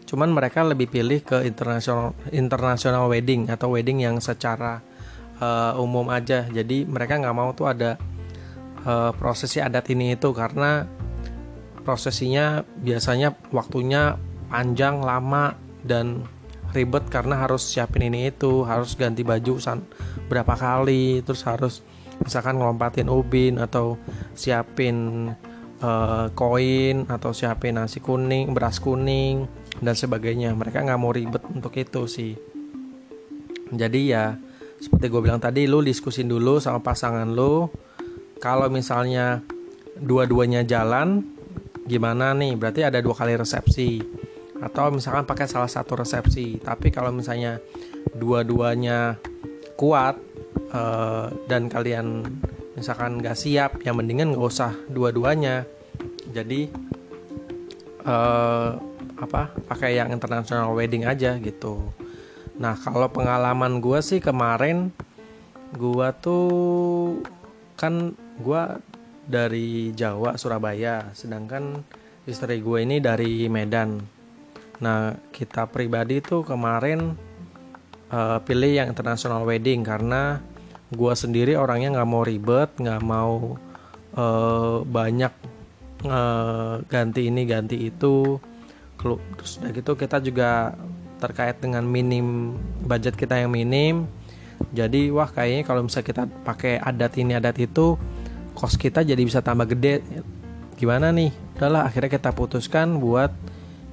cuman 0.08 0.32
mereka 0.32 0.64
lebih 0.64 0.88
pilih 0.88 1.20
ke 1.20 1.44
international 1.44 2.16
international 2.32 3.12
wedding 3.12 3.52
atau 3.52 3.76
wedding 3.76 4.00
yang 4.00 4.16
secara 4.24 4.80
uh, 5.36 5.76
umum 5.76 6.08
aja. 6.08 6.48
Jadi 6.48 6.88
mereka 6.88 7.20
nggak 7.20 7.36
mau 7.36 7.52
tuh 7.52 7.68
ada 7.68 8.00
uh, 8.88 9.12
prosesi 9.12 9.60
adat 9.60 9.84
ini 9.92 10.16
itu 10.16 10.32
karena 10.32 10.88
prosesinya 11.84 12.64
biasanya 12.80 13.36
waktunya 13.52 14.16
panjang 14.48 15.04
lama 15.04 15.52
dan 15.84 16.24
ribet 16.72 17.04
karena 17.12 17.44
harus 17.44 17.68
siapin 17.68 18.08
ini 18.08 18.32
itu 18.32 18.64
harus 18.64 18.96
ganti 18.96 19.24
baju 19.24 19.56
san 19.56 19.84
berapa 20.28 20.52
kali 20.52 21.24
terus 21.24 21.40
harus 21.48 21.80
misalkan 22.20 22.60
ngelompatin 22.60 23.08
ubin 23.08 23.56
atau 23.56 23.96
siapin 24.36 25.32
Eh, 25.78 26.26
koin 26.34 27.06
uh, 27.06 27.14
atau 27.14 27.30
siapin 27.30 27.78
nasi 27.78 28.02
kuning, 28.02 28.50
beras 28.50 28.82
kuning 28.82 29.46
dan 29.82 29.94
sebagainya. 29.94 30.54
Mereka 30.54 30.84
nggak 30.84 31.00
mau 31.00 31.12
ribet 31.12 31.42
untuk 31.50 31.74
itu 31.78 32.04
sih. 32.06 32.32
Jadi 33.68 34.00
ya 34.12 34.36
seperti 34.78 35.10
gue 35.10 35.20
bilang 35.22 35.42
tadi, 35.42 35.66
lu 35.66 35.82
diskusin 35.82 36.30
dulu 36.30 36.62
sama 36.62 36.78
pasangan 36.78 37.26
lu. 37.26 37.66
Kalau 38.38 38.70
misalnya 38.70 39.42
dua-duanya 39.98 40.62
jalan, 40.62 41.26
gimana 41.82 42.30
nih? 42.38 42.54
Berarti 42.54 42.86
ada 42.86 43.02
dua 43.02 43.18
kali 43.18 43.34
resepsi. 43.34 43.98
Atau 44.62 44.94
misalkan 44.94 45.26
pakai 45.26 45.50
salah 45.50 45.70
satu 45.70 45.98
resepsi. 45.98 46.62
Tapi 46.62 46.94
kalau 46.94 47.10
misalnya 47.10 47.58
dua-duanya 48.14 49.18
kuat 49.74 50.18
uh, 50.74 51.30
dan 51.46 51.66
kalian 51.70 52.26
misalkan 52.78 53.18
nggak 53.18 53.34
siap 53.34 53.82
ya 53.82 53.90
mendingan 53.90 54.30
nggak 54.30 54.46
usah 54.54 54.70
dua-duanya 54.86 55.66
jadi 56.30 56.70
uh, 58.06 58.78
apa 59.18 59.50
pakai 59.66 59.98
yang 59.98 60.14
international 60.14 60.72
wedding 60.78 61.02
aja 61.02 61.34
gitu 61.42 61.90
Nah 62.58 62.74
kalau 62.74 63.06
pengalaman 63.08 63.78
gue 63.78 63.98
sih 64.02 64.18
kemarin 64.18 64.90
gue 65.78 66.08
tuh 66.18 66.50
kan 67.78 68.18
gue 68.42 68.62
dari 69.28 69.94
Jawa 69.94 70.34
Surabaya, 70.34 71.14
sedangkan 71.14 71.84
istri 72.26 72.58
gue 72.58 72.78
ini 72.82 72.98
dari 72.98 73.46
Medan. 73.46 74.02
Nah 74.82 75.14
kita 75.30 75.70
pribadi 75.70 76.18
tuh 76.18 76.42
kemarin 76.42 77.14
uh, 78.10 78.38
pilih 78.42 78.72
yang 78.74 78.90
international 78.90 79.46
wedding 79.46 79.86
karena 79.86 80.42
gue 80.90 81.14
sendiri 81.14 81.54
orangnya 81.54 81.94
nggak 81.94 82.10
mau 82.10 82.22
ribet, 82.26 82.70
nggak 82.74 83.02
mau 83.06 83.54
uh, 84.18 84.82
banyak 84.82 85.30
uh, 86.10 86.82
ganti 86.90 87.30
ini 87.30 87.46
ganti 87.46 87.86
itu. 87.86 88.42
Terus 88.98 89.62
udah 89.62 89.70
gitu 89.70 89.92
kita 89.94 90.18
juga 90.18 90.74
terkait 91.18 91.58
dengan 91.58 91.82
minim 91.82 92.58
budget 92.82 93.14
kita 93.14 93.38
yang 93.38 93.50
minim. 93.50 94.06
Jadi 94.74 95.10
wah 95.14 95.30
kayaknya 95.30 95.62
kalau 95.62 95.86
misalnya 95.86 96.06
kita 96.10 96.22
pakai 96.42 96.82
adat 96.82 97.14
ini 97.18 97.38
adat 97.38 97.56
itu 97.62 97.94
kos 98.58 98.74
kita 98.74 99.06
jadi 99.06 99.18
bisa 99.22 99.38
tambah 99.38 99.70
gede. 99.70 100.02
Gimana 100.74 101.14
nih? 101.14 101.30
Udahlah 101.58 101.86
akhirnya 101.86 102.10
kita 102.10 102.30
putuskan 102.34 102.98
buat 102.98 103.30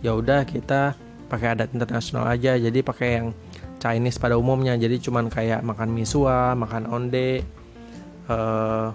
ya 0.01 0.13
udah 0.13 0.45
kita 0.45 0.97
pakai 1.29 1.57
adat 1.57 1.69
internasional 1.73 2.25
aja. 2.29 2.57
Jadi 2.57 2.81
pakai 2.81 3.09
yang 3.21 3.27
Chinese 3.81 4.17
pada 4.17 4.37
umumnya. 4.37 4.73
Jadi 4.77 5.01
cuman 5.01 5.29
kayak 5.29 5.61
makan 5.61 5.89
misua 5.93 6.57
makan 6.57 6.89
onde 6.89 7.45
uh, 8.29 8.89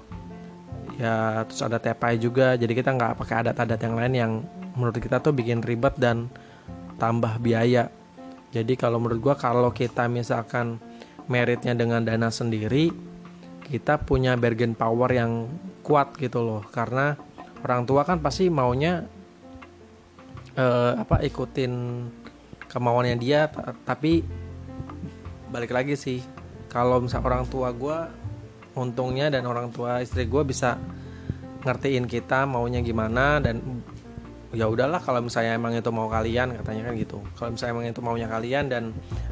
ya 0.99 1.47
terus 1.47 1.63
ada 1.63 1.79
tepai 1.79 2.19
juga. 2.19 2.59
Jadi 2.59 2.73
kita 2.75 2.95
nggak 2.95 3.15
pakai 3.19 3.35
adat-adat 3.47 3.81
yang 3.83 3.95
lain 3.95 4.15
yang 4.15 4.33
menurut 4.75 4.99
kita 4.99 5.19
tuh 5.19 5.35
bikin 5.35 5.63
ribet 5.65 5.97
dan 5.99 6.31
tambah 7.01 7.41
biaya 7.41 7.91
jadi 8.51 8.75
kalau 8.75 8.99
menurut 8.99 9.23
gue 9.23 9.35
kalau 9.39 9.71
kita 9.71 10.11
misalkan 10.11 10.83
meritnya 11.31 11.79
dengan 11.79 12.03
dana 12.03 12.27
sendiri, 12.35 12.91
kita 13.63 14.03
punya 14.03 14.35
bargain 14.35 14.75
power 14.75 15.11
yang 15.15 15.47
kuat 15.87 16.19
gitu 16.19 16.43
loh. 16.43 16.63
Karena 16.75 17.15
orang 17.63 17.87
tua 17.87 18.03
kan 18.03 18.19
pasti 18.19 18.51
maunya 18.51 19.07
uh, 20.59 20.99
apa 20.99 21.23
ikutin 21.23 21.73
kemauannya 22.67 23.17
dia, 23.23 23.47
tapi 23.87 24.27
balik 25.51 25.71
lagi 25.71 25.95
sih 25.95 26.19
kalau 26.71 27.03
misal 27.03 27.23
orang 27.27 27.47
tua 27.47 27.71
gue 27.75 27.99
untungnya 28.79 29.35
dan 29.35 29.47
orang 29.51 29.75
tua 29.75 29.99
istri 29.99 30.31
gue 30.31 30.43
bisa 30.47 30.79
ngertiin 31.67 32.07
kita 32.07 32.47
maunya 32.47 32.79
gimana 32.79 33.43
dan 33.43 33.83
ya 34.51 34.67
udahlah 34.67 34.99
kalau 34.99 35.23
misalnya 35.23 35.55
emang 35.55 35.79
itu 35.79 35.91
mau 35.95 36.11
kalian 36.11 36.59
katanya 36.59 36.91
kan 36.91 36.95
gitu. 36.99 37.19
Kalau 37.39 37.51
misalnya 37.55 37.73
emang 37.79 37.87
itu 37.87 38.01
maunya 38.03 38.29
kalian 38.29 38.65
dan 38.67 38.83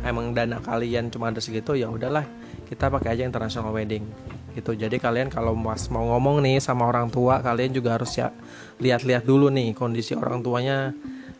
emang 0.06 0.30
dana 0.30 0.62
kalian 0.62 1.10
cuma 1.10 1.34
ada 1.34 1.42
segitu 1.42 1.74
ya 1.74 1.90
udahlah 1.90 2.22
kita 2.70 2.86
pakai 2.86 3.18
aja 3.18 3.24
international 3.26 3.74
wedding. 3.74 4.06
Gitu. 4.54 4.74
Jadi 4.78 5.02
kalian 5.02 5.26
kalau 5.30 5.58
mas 5.58 5.90
mau 5.90 6.06
ngomong 6.14 6.42
nih 6.42 6.62
sama 6.62 6.86
orang 6.86 7.10
tua 7.10 7.42
kalian 7.42 7.74
juga 7.74 7.98
harus 7.98 8.14
ya 8.14 8.30
lihat-lihat 8.78 9.26
dulu 9.26 9.50
nih 9.50 9.74
kondisi 9.74 10.14
orang 10.14 10.42
tuanya 10.42 10.94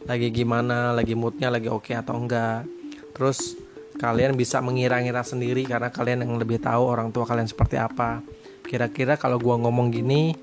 lagi 0.06 0.30
gimana 0.34 0.90
lagi 0.90 1.14
moodnya 1.14 1.50
lagi 1.50 1.70
oke 1.70 1.86
okay 1.86 1.94
atau 1.94 2.18
enggak. 2.18 2.66
Terus 3.14 3.54
kalian 3.98 4.34
bisa 4.34 4.58
mengira-ngira 4.58 5.22
sendiri 5.22 5.66
karena 5.66 5.90
kalian 5.90 6.26
yang 6.26 6.34
lebih 6.38 6.58
tahu 6.58 6.82
orang 6.82 7.14
tua 7.14 7.26
kalian 7.26 7.46
seperti 7.46 7.78
apa. 7.78 8.22
Kira-kira 8.66 9.14
kalau 9.14 9.38
gua 9.38 9.54
ngomong 9.54 9.94
gini 9.94 10.34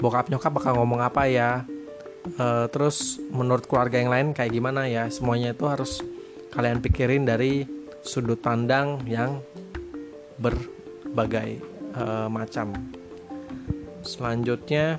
bokap 0.00 0.32
nyokap 0.32 0.56
bakal 0.56 0.72
ngomong 0.78 1.04
apa 1.04 1.28
ya 1.28 1.62
uh, 2.38 2.66
terus 2.70 3.22
menurut 3.30 3.64
keluarga 3.66 3.98
yang 4.00 4.12
lain 4.12 4.28
kayak 4.36 4.52
gimana 4.52 4.86
ya? 4.90 5.06
Semuanya 5.08 5.52
itu 5.56 5.64
harus 5.68 6.02
kalian 6.52 6.80
pikirin 6.82 7.24
dari 7.28 7.64
sudut 8.02 8.40
pandang 8.40 9.02
yang 9.04 9.42
berbagai 10.38 11.60
uh, 11.98 12.28
macam. 12.30 12.72
Selanjutnya 14.02 14.96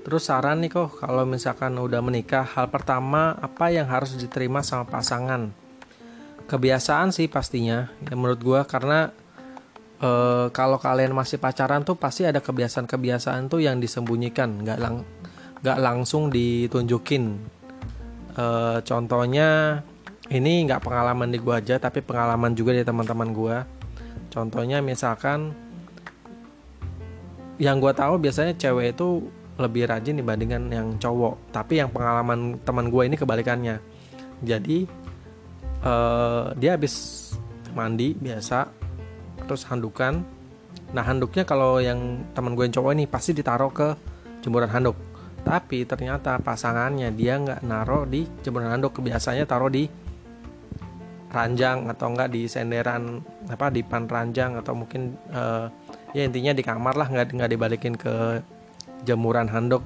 terus 0.00 0.26
saran 0.26 0.64
nih 0.64 0.72
kok 0.72 1.06
kalau 1.06 1.22
misalkan 1.28 1.76
udah 1.76 2.02
menikah 2.02 2.42
hal 2.42 2.66
pertama 2.72 3.36
apa 3.38 3.70
yang 3.70 3.86
harus 3.86 4.16
diterima 4.18 4.60
sama 4.64 4.88
pasangan? 4.88 5.54
Kebiasaan 6.50 7.14
sih 7.14 7.30
pastinya 7.30 7.94
ya 8.02 8.18
menurut 8.18 8.42
gue 8.42 8.60
karena 8.66 9.14
e, 10.02 10.10
kalau 10.50 10.82
kalian 10.82 11.14
masih 11.14 11.38
pacaran 11.38 11.86
tuh 11.86 11.94
pasti 11.94 12.26
ada 12.26 12.42
kebiasaan-kebiasaan 12.42 13.46
tuh 13.46 13.62
yang 13.62 13.78
disembunyikan 13.78 14.66
nggak 14.66 14.78
lang 14.82 15.06
nggak 15.60 15.78
langsung 15.80 16.32
ditunjukin. 16.32 17.36
E, 18.36 18.46
contohnya 18.84 19.80
ini 20.32 20.64
nggak 20.64 20.80
pengalaman 20.84 21.28
di 21.28 21.38
gua 21.42 21.60
aja 21.60 21.76
tapi 21.76 22.00
pengalaman 22.00 22.56
juga 22.56 22.72
di 22.72 22.84
teman-teman 22.84 23.30
gua. 23.32 23.56
Contohnya 24.32 24.80
misalkan 24.80 25.52
yang 27.60 27.76
gua 27.76 27.92
tahu 27.92 28.16
biasanya 28.16 28.56
cewek 28.56 28.96
itu 28.96 29.28
lebih 29.60 29.84
rajin 29.88 30.16
dibandingkan 30.16 30.72
yang 30.72 30.88
cowok. 30.96 31.52
Tapi 31.52 31.84
yang 31.84 31.92
pengalaman 31.92 32.56
teman 32.64 32.88
gua 32.88 33.04
ini 33.04 33.20
kebalikannya. 33.20 33.76
Jadi 34.40 34.88
e, 35.84 35.94
dia 36.56 36.80
habis 36.80 37.28
mandi 37.70 38.16
biasa 38.18 38.66
terus 39.46 39.66
handukan 39.66 40.22
nah 40.90 41.06
handuknya 41.06 41.46
kalau 41.46 41.78
yang 41.78 42.22
teman 42.34 42.58
gue 42.58 42.66
yang 42.66 42.74
cowok 42.74 42.92
ini 42.98 43.04
pasti 43.06 43.30
ditaruh 43.30 43.70
ke 43.70 43.88
jemuran 44.42 44.70
handuk 44.70 44.98
tapi 45.40 45.88
ternyata 45.88 46.36
pasangannya 46.38 47.10
dia 47.16 47.40
nggak 47.40 47.60
naruh 47.64 48.04
di 48.04 48.28
jemuran 48.44 48.70
handuk 48.70 49.00
biasanya 49.00 49.48
taruh 49.48 49.72
di 49.72 49.88
ranjang 51.30 51.86
atau 51.86 52.10
enggak 52.10 52.28
di 52.34 52.50
senderan 52.50 53.22
apa 53.46 53.70
di 53.70 53.86
pan 53.86 54.04
ranjang 54.10 54.58
atau 54.58 54.74
mungkin 54.74 55.14
uh, 55.30 55.70
ya 56.10 56.26
intinya 56.26 56.50
di 56.50 56.62
kamar 56.66 56.98
lah 56.98 57.06
nggak 57.06 57.38
nggak 57.38 57.50
dibalikin 57.50 57.94
ke 57.94 58.42
jemuran 59.06 59.46
handuk. 59.46 59.80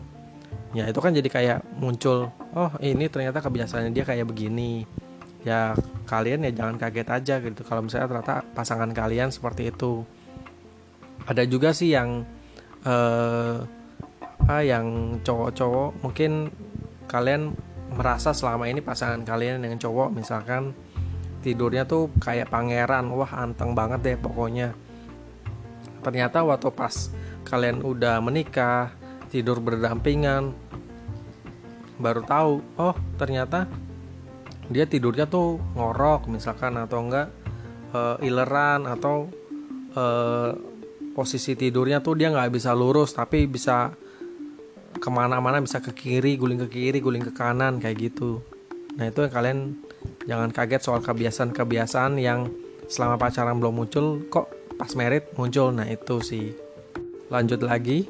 Ya 0.74 0.90
itu 0.90 0.98
kan 0.98 1.14
jadi 1.14 1.28
kayak 1.30 1.60
muncul 1.78 2.32
oh 2.56 2.70
ini 2.82 3.06
ternyata 3.06 3.38
kebiasaannya 3.44 3.92
dia 3.92 4.08
kayak 4.08 4.26
begini. 4.26 4.88
Ya 5.44 5.76
kalian 6.08 6.48
ya 6.48 6.52
jangan 6.56 6.80
kaget 6.80 7.08
aja 7.12 7.34
gitu. 7.44 7.60
Kalau 7.62 7.84
misalnya 7.84 8.08
ternyata 8.08 8.36
pasangan 8.56 8.90
kalian 8.90 9.28
seperti 9.28 9.68
itu. 9.68 10.02
Ada 11.28 11.44
juga 11.44 11.76
sih 11.76 11.92
yang 11.92 12.24
uh, 12.88 13.83
apa 14.44 14.60
yang 14.60 15.16
cowok-cowok 15.24 16.04
mungkin 16.04 16.52
kalian 17.08 17.56
merasa 17.96 18.36
selama 18.36 18.68
ini 18.68 18.84
pasangan 18.84 19.24
kalian 19.24 19.64
yang 19.64 19.80
cowok 19.80 20.12
misalkan 20.12 20.76
tidurnya 21.40 21.88
tuh 21.88 22.12
kayak 22.20 22.52
pangeran 22.52 23.08
wah 23.08 23.40
anteng 23.40 23.72
banget 23.72 24.04
deh 24.04 24.16
pokoknya. 24.20 24.76
Ternyata 26.04 26.44
waktu 26.44 26.68
pas 26.76 27.08
kalian 27.48 27.80
udah 27.88 28.20
menikah 28.20 28.92
tidur 29.32 29.64
berdampingan 29.64 30.52
baru 31.96 32.20
tahu 32.28 32.52
oh 32.76 32.96
ternyata 33.16 33.64
dia 34.68 34.84
tidurnya 34.84 35.24
tuh 35.24 35.56
ngorok 35.72 36.28
misalkan 36.28 36.76
atau 36.76 37.00
enggak 37.00 37.32
uh, 37.96 38.20
ileran 38.20 38.84
atau 38.84 39.24
uh, 39.96 40.52
posisi 41.16 41.56
tidurnya 41.56 42.04
tuh 42.04 42.20
dia 42.20 42.28
nggak 42.28 42.52
bisa 42.52 42.76
lurus 42.76 43.16
tapi 43.16 43.48
bisa 43.48 44.03
ke 44.98 45.08
mana-mana 45.10 45.60
bisa 45.60 45.82
ke 45.82 45.90
kiri 45.92 46.38
guling 46.38 46.60
ke 46.66 46.68
kiri 46.70 46.98
guling 47.02 47.22
ke 47.22 47.32
kanan 47.34 47.82
kayak 47.82 48.10
gitu. 48.10 48.40
Nah 48.94 49.10
itu 49.10 49.26
yang 49.26 49.32
kalian 49.34 49.58
jangan 50.24 50.50
kaget 50.54 50.82
soal 50.82 51.00
kebiasaan-kebiasaan 51.02 52.18
yang 52.22 52.46
selama 52.86 53.18
pacaran 53.18 53.58
belum 53.58 53.84
muncul 53.84 54.22
kok 54.30 54.50
pas 54.78 54.90
merit 54.94 55.30
muncul. 55.34 55.74
Nah 55.74 55.86
itu 55.88 56.20
sih. 56.22 56.54
Lanjut 57.32 57.64
lagi. 57.64 58.06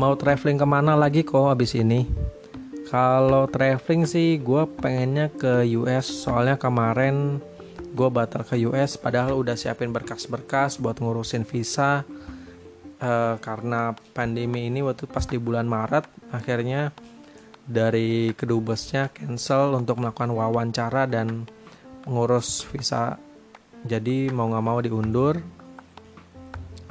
Mau 0.00 0.16
traveling 0.16 0.56
ke 0.56 0.66
mana 0.66 0.96
lagi 0.96 1.20
kok 1.20 1.52
abis 1.52 1.76
ini? 1.76 2.08
Kalau 2.88 3.48
traveling 3.48 4.04
sih 4.04 4.40
gue 4.40 4.62
pengennya 4.80 5.32
ke 5.32 5.64
US 5.80 6.08
soalnya 6.08 6.56
kemarin 6.60 7.40
gue 7.92 8.08
batal 8.08 8.40
ke 8.44 8.56
US 8.68 8.96
padahal 8.96 9.36
udah 9.36 9.52
siapin 9.52 9.92
berkas-berkas 9.92 10.80
buat 10.80 10.96
ngurusin 10.96 11.44
visa 11.44 12.08
uh, 13.02 13.36
karena 13.42 13.92
pandemi 14.14 14.70
ini 14.70 14.80
waktu 14.80 15.10
pas 15.10 15.26
di 15.26 15.36
bulan 15.36 15.66
Maret 15.66 16.06
akhirnya 16.30 16.94
dari 17.62 18.34
kedubesnya 18.34 19.10
cancel 19.10 19.74
untuk 19.78 20.02
melakukan 20.02 20.30
wawancara 20.34 21.06
dan 21.10 21.46
ngurus 22.06 22.66
visa. 22.70 23.18
Jadi 23.82 24.30
mau 24.30 24.50
nggak 24.50 24.64
mau 24.64 24.78
diundur. 24.78 25.38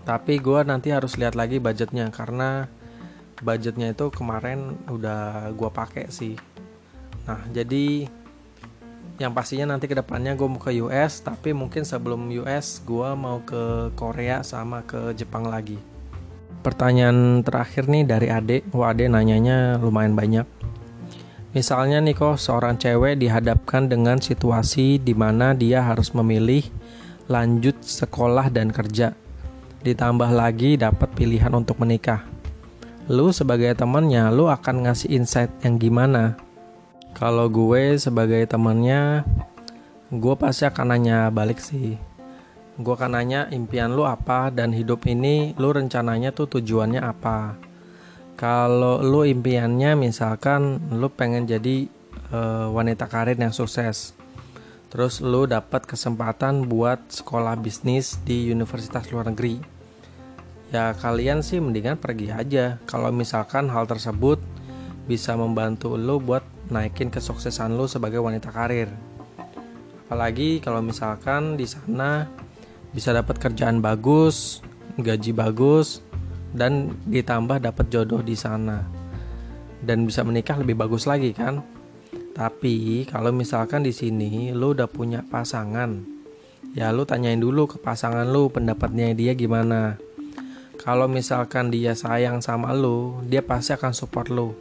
Tapi 0.02 0.42
gue 0.42 0.60
nanti 0.66 0.92
harus 0.92 1.16
lihat 1.16 1.38
lagi 1.38 1.62
budgetnya 1.62 2.10
karena 2.10 2.66
budgetnya 3.40 3.94
itu 3.94 4.10
kemarin 4.12 4.76
udah 4.90 5.52
gue 5.54 5.70
pakai 5.72 6.10
sih. 6.10 6.36
Nah 7.28 7.40
jadi 7.54 8.10
yang 9.22 9.38
pastinya 9.38 9.78
nanti 9.78 9.86
ke 9.86 9.94
depannya 9.94 10.34
gue 10.34 10.48
mau 10.50 10.58
ke 10.58 10.74
US 10.82 11.22
tapi 11.22 11.54
mungkin 11.54 11.86
sebelum 11.86 12.34
US 12.42 12.82
gue 12.82 13.10
mau 13.14 13.38
ke 13.46 13.94
Korea 13.94 14.42
sama 14.42 14.82
ke 14.82 15.14
Jepang 15.14 15.46
lagi 15.46 15.91
Pertanyaan 16.62 17.42
terakhir 17.42 17.90
nih 17.90 18.06
dari 18.06 18.30
Ade. 18.30 18.62
Wah 18.70 18.94
Ade 18.94 19.10
nanyanya 19.10 19.82
lumayan 19.82 20.14
banyak. 20.14 20.46
Misalnya 21.52 22.00
nih 22.00 22.16
kok 22.16 22.40
seorang 22.40 22.78
cewek 22.78 23.20
dihadapkan 23.20 23.90
dengan 23.90 24.22
situasi 24.22 25.02
di 25.02 25.12
mana 25.12 25.52
dia 25.52 25.84
harus 25.84 26.16
memilih 26.16 26.64
lanjut 27.28 27.76
sekolah 27.82 28.48
dan 28.54 28.70
kerja. 28.70 29.18
Ditambah 29.82 30.30
lagi 30.30 30.78
dapat 30.78 31.10
pilihan 31.18 31.52
untuk 31.52 31.82
menikah. 31.82 32.24
Lu 33.10 33.34
sebagai 33.34 33.74
temannya, 33.74 34.30
lu 34.30 34.46
akan 34.48 34.86
ngasih 34.86 35.12
insight 35.12 35.52
yang 35.66 35.82
gimana? 35.82 36.38
Kalau 37.18 37.50
gue 37.50 37.98
sebagai 38.00 38.46
temannya, 38.48 39.26
gue 40.14 40.36
pasti 40.38 40.64
akan 40.70 40.96
nanya 40.96 41.28
balik 41.34 41.60
sih. 41.60 41.98
Gue 42.80 42.96
akan 42.96 43.20
nanya 43.20 43.52
impian 43.52 43.92
lu 43.92 44.08
apa? 44.08 44.48
Dan 44.48 44.72
hidup 44.72 45.04
ini 45.04 45.52
lu 45.60 45.76
rencananya 45.76 46.32
tuh 46.32 46.48
tujuannya 46.48 47.04
apa? 47.04 47.60
Kalau 48.40 49.04
lu 49.04 49.28
impiannya 49.28 50.00
misalkan 50.00 50.80
lu 50.96 51.12
pengen 51.12 51.44
jadi 51.44 51.86
uh, 52.32 52.72
wanita 52.72 53.12
karir 53.12 53.36
yang 53.36 53.52
sukses. 53.52 54.16
Terus 54.92 55.24
lu 55.24 55.48
dapat 55.48 55.88
kesempatan 55.88 56.68
buat 56.68 57.00
sekolah 57.12 57.60
bisnis 57.60 58.20
di 58.24 58.52
universitas 58.52 59.08
luar 59.12 59.32
negeri. 59.32 59.60
Ya 60.72 60.96
kalian 60.96 61.44
sih 61.44 61.60
mendingan 61.60 62.00
pergi 62.00 62.32
aja. 62.32 62.80
Kalau 62.88 63.12
misalkan 63.12 63.68
hal 63.68 63.88
tersebut 63.88 64.40
bisa 65.08 65.36
membantu 65.36 66.00
lu 66.00 66.24
buat 66.24 66.44
naikin 66.72 67.12
kesuksesan 67.12 67.76
lu 67.76 67.88
sebagai 67.88 68.24
wanita 68.24 68.52
karir. 68.52 68.88
Apalagi 70.08 70.60
kalau 70.60 70.84
misalkan 70.84 71.56
di 71.56 71.68
sana 71.68 72.28
bisa 72.92 73.16
dapat 73.16 73.40
kerjaan 73.40 73.80
bagus 73.80 74.60
gaji 75.00 75.32
bagus 75.32 76.04
dan 76.52 76.92
ditambah 77.08 77.64
dapat 77.64 77.88
jodoh 77.88 78.20
di 78.20 78.36
sana. 78.36 78.84
Dan 79.82 80.06
bisa 80.06 80.22
menikah 80.22 80.62
lebih 80.62 80.78
bagus 80.78 81.10
lagi 81.10 81.34
kan? 81.34 81.64
Tapi 82.36 83.08
kalau 83.10 83.34
misalkan 83.34 83.82
di 83.82 83.92
sini 83.92 84.54
lu 84.54 84.78
udah 84.78 84.88
punya 84.88 85.26
pasangan 85.26 86.22
ya 86.72 86.88
lu 86.96 87.04
tanyain 87.04 87.42
dulu 87.42 87.68
ke 87.68 87.78
pasangan 87.82 88.24
lu 88.30 88.48
pendapatnya 88.48 89.12
dia 89.12 89.36
gimana. 89.36 90.00
Kalau 90.80 91.06
misalkan 91.06 91.70
dia 91.70 91.94
sayang 91.94 92.42
sama 92.42 92.74
lu 92.74 93.20
dia 93.28 93.44
pasti 93.44 93.76
akan 93.76 93.94
support 93.94 94.32
lu. 94.32 94.54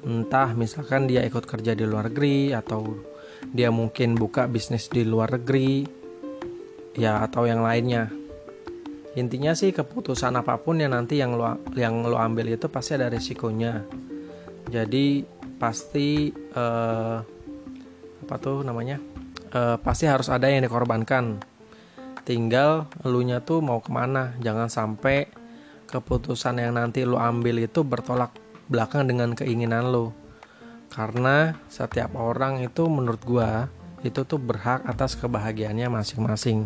Entah 0.00 0.56
misalkan 0.56 1.04
dia 1.08 1.24
ikut 1.26 1.44
kerja 1.44 1.76
di 1.76 1.84
luar 1.84 2.08
negeri 2.08 2.56
atau 2.56 2.96
dia 3.50 3.68
mungkin 3.72 4.16
buka 4.16 4.48
bisnis 4.48 4.88
di 4.88 5.04
luar 5.04 5.36
negeri 5.36 5.99
ya 6.94 7.22
atau 7.22 7.46
yang 7.46 7.62
lainnya. 7.62 8.10
Intinya 9.18 9.58
sih 9.58 9.74
keputusan 9.74 10.38
apa 10.38 10.54
pun 10.62 10.78
yang 10.78 10.94
nanti 10.94 11.18
yang 11.18 11.34
lo 11.34 11.58
yang 11.74 12.06
lo 12.06 12.14
ambil 12.14 12.46
itu 12.46 12.70
pasti 12.70 12.94
ada 12.94 13.10
risikonya. 13.10 13.82
Jadi 14.70 15.26
pasti 15.58 16.30
uh, 16.54 17.18
apa 18.22 18.34
tuh 18.38 18.62
namanya? 18.62 19.02
Uh, 19.50 19.74
pasti 19.82 20.06
harus 20.06 20.30
ada 20.30 20.46
yang 20.46 20.62
dikorbankan. 20.62 21.42
Tinggal 22.22 22.86
elunya 23.02 23.42
tuh 23.42 23.58
mau 23.58 23.82
ke 23.82 23.90
mana. 23.90 24.38
Jangan 24.38 24.70
sampai 24.70 25.26
keputusan 25.90 26.62
yang 26.62 26.78
nanti 26.78 27.02
lo 27.02 27.18
ambil 27.18 27.58
itu 27.58 27.82
bertolak 27.82 28.30
belakang 28.70 29.10
dengan 29.10 29.34
keinginan 29.34 29.90
lo. 29.90 30.14
Karena 30.86 31.58
setiap 31.66 32.14
orang 32.14 32.62
itu 32.62 32.86
menurut 32.86 33.22
gua 33.26 33.66
itu 34.00 34.24
tuh 34.24 34.40
berhak 34.40 34.80
atas 34.88 35.12
kebahagiaannya 35.16 35.92
masing-masing. 35.92 36.64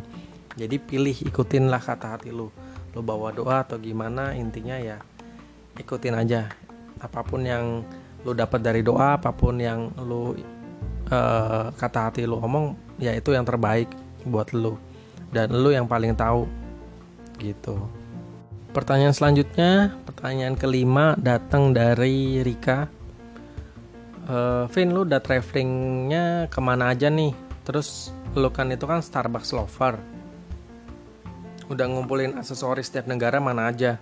Jadi 0.55 0.79
pilih 0.79 1.17
ikutinlah 1.27 1.83
kata 1.83 2.15
hati 2.15 2.31
lu. 2.31 2.51
Lu 2.95 3.03
bawa 3.03 3.35
doa 3.35 3.67
atau 3.67 3.75
gimana 3.75 4.39
intinya 4.39 4.79
ya 4.79 5.03
ikutin 5.75 6.15
aja. 6.15 6.47
Apa 7.03 7.27
pun 7.27 7.43
yang 7.43 7.83
lu 8.23 8.33
dapat 8.33 8.63
dari 8.63 8.87
doa 8.87 9.19
apa 9.19 9.35
pun 9.35 9.59
yang 9.59 9.91
lu 9.99 10.39
uh, 11.11 11.75
kata 11.75 12.01
hati 12.09 12.23
lu 12.23 12.39
omong 12.39 12.79
ya 13.03 13.11
itu 13.13 13.35
yang 13.35 13.43
terbaik 13.43 13.91
buat 14.23 14.55
lu. 14.55 14.79
Dan 15.35 15.51
lu 15.51 15.75
yang 15.75 15.91
paling 15.91 16.15
tahu. 16.15 16.47
Gitu. 17.43 17.75
Pertanyaan 18.71 19.15
selanjutnya 19.15 19.99
pertanyaan 20.07 20.55
kelima 20.55 21.19
datang 21.19 21.75
dari 21.75 22.43
Rika 22.47 22.87
uh, 24.29 24.65
Vin 24.71 24.91
lu 24.93 25.05
udah 25.05 25.21
travelingnya 25.21 26.49
ke 26.53 26.61
mana 26.61 26.93
aja 26.93 27.09
nih 27.09 27.33
terus 27.65 28.13
lu 28.37 28.51
kan 28.51 28.69
itu 28.73 28.85
kan 28.85 29.01
Starbucks 29.01 29.55
lover 29.57 29.97
udah 31.69 31.87
ngumpulin 31.89 32.37
aksesoris 32.37 32.93
setiap 32.93 33.09
negara 33.09 33.41
mana 33.41 33.73
aja 33.73 33.97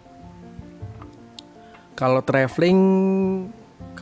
kalau 1.95 2.25
traveling 2.27 2.83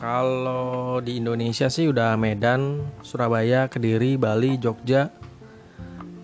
kalau 0.01 0.97
di 1.03 1.21
Indonesia 1.21 1.69
sih 1.69 1.85
udah 1.85 2.17
Medan, 2.17 2.89
Surabaya, 3.05 3.69
Kediri, 3.69 4.17
Bali, 4.17 4.57
Jogja. 4.57 5.13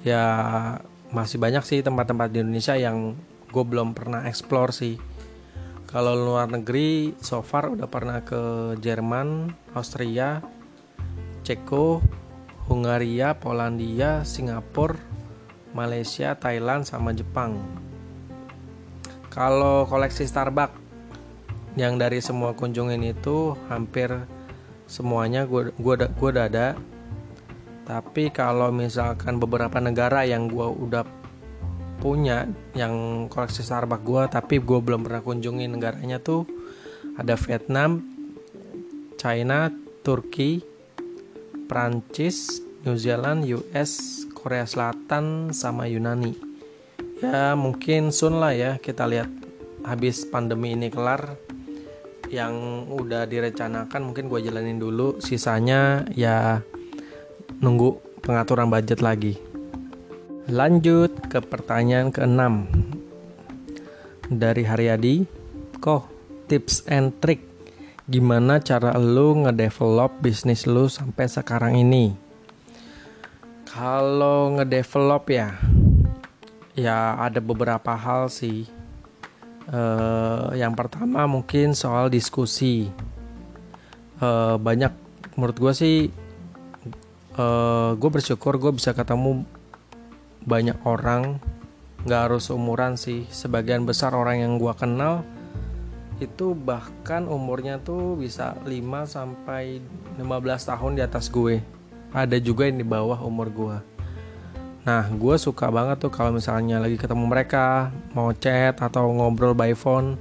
Ya 0.01 0.23
masih 1.13 1.37
banyak 1.37 1.61
sih 1.61 1.85
tempat-tempat 1.85 2.33
di 2.33 2.41
Indonesia 2.41 2.73
yang 2.73 3.13
gue 3.53 3.63
belum 3.67 3.93
pernah 3.93 4.25
explore 4.25 4.73
sih. 4.73 4.97
Kalau 5.87 6.19
luar 6.19 6.51
negeri, 6.51 7.15
so 7.23 7.39
far 7.39 7.71
udah 7.71 7.87
pernah 7.87 8.19
ke 8.19 8.75
Jerman, 8.83 9.55
Austria, 9.71 10.43
Ceko, 11.47 12.03
Hungaria, 12.67 13.39
Polandia, 13.39 14.27
Singapura, 14.27 14.99
Malaysia, 15.71 16.35
Thailand, 16.35 16.83
sama 16.83 17.15
Jepang. 17.15 17.55
Kalau 19.31 19.87
koleksi 19.87 20.27
Starbucks 20.27 20.75
yang 21.79 21.95
dari 21.95 22.19
semua 22.19 22.51
kunjungin 22.51 23.07
itu 23.07 23.55
hampir 23.71 24.11
semuanya 24.91 25.47
gue 25.47 25.71
gua 25.79 26.09
gua 26.19 26.29
udah 26.35 26.45
ada. 26.51 26.69
Tapi 27.87 28.27
kalau 28.35 28.75
misalkan 28.75 29.39
beberapa 29.39 29.79
negara 29.79 30.27
yang 30.27 30.51
gue 30.51 30.67
udah 30.67 31.07
punya 32.07 32.47
yang 32.71 33.27
koleksi 33.27 33.67
Starbucks 33.67 34.07
gue 34.07 34.23
tapi 34.31 34.63
gue 34.63 34.79
belum 34.79 35.03
pernah 35.03 35.19
kunjungi 35.19 35.67
negaranya 35.67 36.23
tuh 36.23 36.47
ada 37.19 37.35
Vietnam, 37.35 37.99
China, 39.19 39.67
Turki, 40.07 40.63
Prancis, 41.67 42.63
New 42.87 42.95
Zealand, 42.95 43.43
US, 43.51 44.23
Korea 44.31 44.63
Selatan 44.63 45.51
sama 45.51 45.91
Yunani. 45.91 46.31
Ya 47.19 47.59
mungkin 47.59 48.15
soon 48.15 48.39
lah 48.39 48.55
ya 48.55 48.71
kita 48.79 49.03
lihat 49.03 49.27
habis 49.83 50.23
pandemi 50.23 50.79
ini 50.79 50.87
kelar. 50.87 51.35
Yang 52.31 52.55
udah 52.87 53.27
direncanakan 53.27 54.01
mungkin 54.07 54.31
gue 54.31 54.39
jalanin 54.47 54.79
dulu. 54.79 55.19
Sisanya 55.19 56.07
ya 56.15 56.63
nunggu 57.59 57.99
pengaturan 58.23 58.71
budget 58.71 59.03
lagi 59.03 59.46
lanjut 60.47 61.11
ke 61.27 61.39
pertanyaan 61.43 62.11
keenam 62.11 62.71
dari 64.31 64.63
Haryadi 64.63 65.27
kok 65.79 66.07
tips 66.47 66.87
and 66.87 67.15
trick 67.19 67.43
gimana 68.07 68.63
cara 68.63 68.95
lu 68.95 69.43
ngedevelop 69.43 70.23
bisnis 70.23 70.63
lu 70.63 70.87
sampai 70.87 71.27
sekarang 71.27 71.75
ini 71.75 72.27
kalau 73.77 74.57
ngedevelop 74.57 75.29
ya, 75.29 75.53
ya 76.73 77.13
ada 77.13 77.37
beberapa 77.37 77.93
hal 77.93 78.25
sih. 78.25 78.65
Uh, 79.69 80.49
yang 80.57 80.73
pertama 80.73 81.29
mungkin 81.29 81.77
soal 81.77 82.09
diskusi. 82.09 82.89
Uh, 84.17 84.57
banyak 84.57 84.89
menurut 85.37 85.57
gue 85.61 85.73
sih, 85.77 85.97
uh, 87.37 87.93
gue 87.93 88.09
bersyukur 88.09 88.57
gue 88.57 88.73
bisa 88.73 88.97
ketemu 88.97 89.45
banyak 90.47 90.79
orang. 90.87 91.43
Gak 92.07 92.31
harus 92.31 92.47
umuran 92.49 92.95
sih. 92.95 93.27
Sebagian 93.27 93.83
besar 93.83 94.15
orang 94.15 94.39
yang 94.41 94.53
gue 94.55 94.71
kenal 94.73 95.27
itu 96.17 96.57
bahkan 96.57 97.29
umurnya 97.29 97.77
tuh 97.77 98.17
bisa 98.17 98.57
5 98.65 98.73
sampai 99.05 99.77
15 100.17 100.25
tahun 100.41 100.91
di 100.97 101.01
atas 101.05 101.29
gue 101.29 101.61
ada 102.09 102.37
juga 102.41 102.65
yang 102.65 102.81
di 102.81 102.87
bawah 102.87 103.21
umur 103.21 103.53
gue 103.53 103.77
nah 104.87 105.05
gue 105.11 105.35
suka 105.37 105.69
banget 105.69 106.01
tuh 106.01 106.09
kalau 106.09 106.33
misalnya 106.33 106.81
lagi 106.81 106.97
ketemu 106.97 107.27
mereka 107.27 107.91
mau 108.17 108.33
chat 108.33 108.79
atau 108.81 109.11
ngobrol 109.13 109.53
by 109.53 109.77
phone 109.77 110.17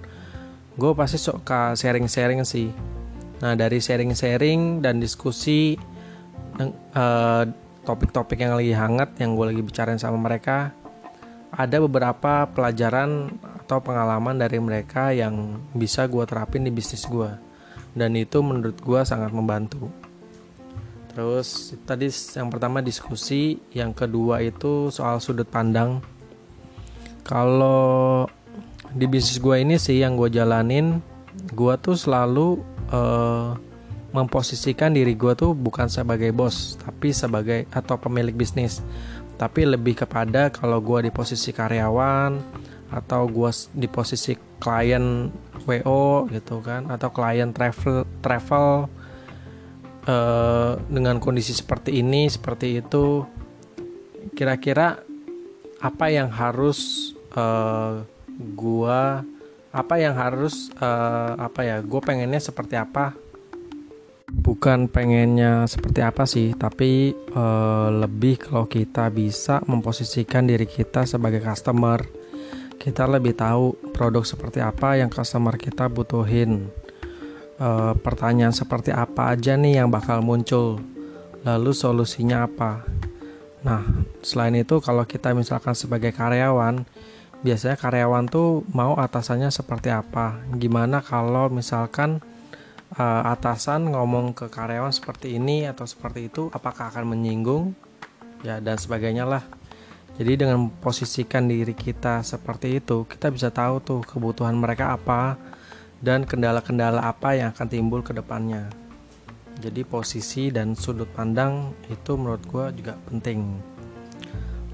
gue 0.76 0.92
pasti 0.92 1.16
suka 1.16 1.72
sharing-sharing 1.72 2.44
sih 2.44 2.68
nah 3.40 3.56
dari 3.56 3.80
sharing-sharing 3.80 4.84
dan 4.84 5.00
diskusi 5.00 5.80
uh, 6.92 7.44
topik-topik 7.86 8.42
yang 8.42 8.58
lagi 8.58 8.74
hangat 8.74 9.14
yang 9.22 9.38
gue 9.38 9.54
lagi 9.54 9.62
bicarain 9.62 10.02
sama 10.02 10.18
mereka 10.18 10.74
ada 11.54 11.78
beberapa 11.78 12.50
pelajaran 12.50 13.30
atau 13.62 13.78
pengalaman 13.78 14.34
dari 14.34 14.58
mereka 14.58 15.14
yang 15.14 15.62
bisa 15.70 16.10
gue 16.10 16.26
terapin 16.26 16.66
di 16.66 16.74
bisnis 16.74 17.06
gue 17.06 17.30
dan 17.94 18.12
itu 18.18 18.42
menurut 18.42 18.76
gue 18.82 19.00
sangat 19.06 19.30
membantu 19.30 19.86
Terus 21.16 21.72
tadi 21.88 22.12
yang 22.36 22.52
pertama 22.52 22.84
diskusi, 22.84 23.56
yang 23.72 23.96
kedua 23.96 24.44
itu 24.44 24.92
soal 24.92 25.16
sudut 25.16 25.48
pandang. 25.48 26.04
Kalau 27.24 28.28
di 28.92 29.08
bisnis 29.08 29.40
gue 29.40 29.56
ini 29.64 29.80
sih 29.80 30.04
yang 30.04 30.20
gue 30.20 30.28
jalanin, 30.28 31.00
gue 31.56 31.74
tuh 31.80 31.96
selalu 31.96 32.60
uh, 32.92 33.56
memposisikan 34.14 34.94
diri 34.94 35.14
gue 35.18 35.34
tuh 35.34 35.52
bukan 35.54 35.90
sebagai 35.90 36.30
bos 36.30 36.78
tapi 36.78 37.10
sebagai 37.10 37.66
atau 37.70 37.98
pemilik 37.98 38.34
bisnis. 38.34 38.82
Tapi 39.36 39.68
lebih 39.68 40.06
kepada 40.06 40.48
kalau 40.48 40.80
gue 40.80 41.08
di 41.08 41.12
posisi 41.12 41.52
karyawan 41.52 42.40
atau 42.90 43.26
gue 43.26 43.50
di 43.74 43.90
posisi 43.90 44.38
klien 44.62 45.28
WO 45.66 46.30
gitu 46.30 46.62
kan 46.62 46.86
atau 46.88 47.10
klien 47.10 47.50
travel 47.50 48.06
travel 48.22 48.86
uh, 50.06 50.72
dengan 50.86 51.18
kondisi 51.18 51.52
seperti 51.52 51.98
ini 52.00 52.30
seperti 52.30 52.78
itu 52.78 53.26
kira-kira 54.38 55.02
apa 55.82 56.06
yang 56.08 56.30
harus 56.30 57.12
uh, 57.34 58.06
gua 58.56 59.26
apa 59.76 59.94
yang 60.00 60.16
harus 60.16 60.72
uh, 60.80 61.36
apa 61.36 61.60
ya 61.60 61.76
gue 61.84 62.00
pengennya 62.00 62.40
seperti 62.40 62.80
apa 62.80 63.12
bukan 64.36 64.92
pengennya 64.92 65.64
seperti 65.64 66.04
apa 66.04 66.28
sih 66.28 66.52
tapi 66.52 67.16
uh, 67.32 67.88
lebih 67.88 68.36
kalau 68.36 68.68
kita 68.68 69.08
bisa 69.08 69.64
memposisikan 69.64 70.44
diri 70.44 70.68
kita 70.68 71.08
sebagai 71.08 71.40
customer. 71.40 72.04
Kita 72.76 73.08
lebih 73.08 73.34
tahu 73.34 73.74
produk 73.96 74.22
seperti 74.22 74.60
apa 74.60 75.00
yang 75.00 75.08
customer 75.08 75.56
kita 75.56 75.88
butuhin. 75.88 76.68
Uh, 77.56 77.96
pertanyaan 78.04 78.52
seperti 78.52 78.92
apa 78.92 79.32
aja 79.32 79.56
nih 79.56 79.80
yang 79.80 79.88
bakal 79.88 80.20
muncul? 80.20 80.76
Lalu 81.40 81.72
solusinya 81.72 82.44
apa? 82.44 82.84
Nah 83.64 83.80
selain 84.20 84.60
itu 84.60 84.76
kalau 84.84 85.08
kita 85.08 85.32
misalkan 85.32 85.72
sebagai 85.72 86.12
karyawan 86.12 86.84
biasanya 87.40 87.80
karyawan 87.80 88.28
tuh 88.28 88.60
mau 88.76 89.00
atasannya 89.00 89.48
seperti 89.48 89.88
apa? 89.88 90.44
Gimana 90.52 91.00
kalau 91.00 91.48
misalkan 91.48 92.20
uh, 92.94 93.22
atasan 93.34 93.90
ngomong 93.90 94.36
ke 94.36 94.46
karyawan 94.46 94.94
seperti 94.94 95.34
ini 95.34 95.66
atau 95.66 95.82
seperti 95.82 96.30
itu 96.30 96.42
apakah 96.54 96.94
akan 96.94 97.16
menyinggung? 97.16 97.74
Ya 98.46 98.62
dan 98.62 98.78
sebagainya 98.78 99.26
lah. 99.26 99.42
Jadi 100.16 100.46
dengan 100.46 100.70
posisikan 100.70 101.44
diri 101.44 101.76
kita 101.76 102.24
seperti 102.24 102.80
itu 102.80 103.04
kita 103.04 103.28
bisa 103.28 103.52
tahu 103.52 103.82
tuh 103.84 104.00
kebutuhan 104.00 104.56
mereka 104.56 104.96
apa 104.96 105.36
dan 106.00 106.24
kendala-kendala 106.24 107.04
apa 107.04 107.36
yang 107.36 107.52
akan 107.52 107.68
timbul 107.68 108.00
ke 108.00 108.16
depannya. 108.16 108.68
Jadi 109.56 109.88
posisi 109.88 110.52
dan 110.52 110.76
sudut 110.76 111.08
pandang 111.08 111.72
itu 111.88 112.12
menurut 112.16 112.44
gue 112.44 112.64
juga 112.80 112.94
penting. 113.08 113.56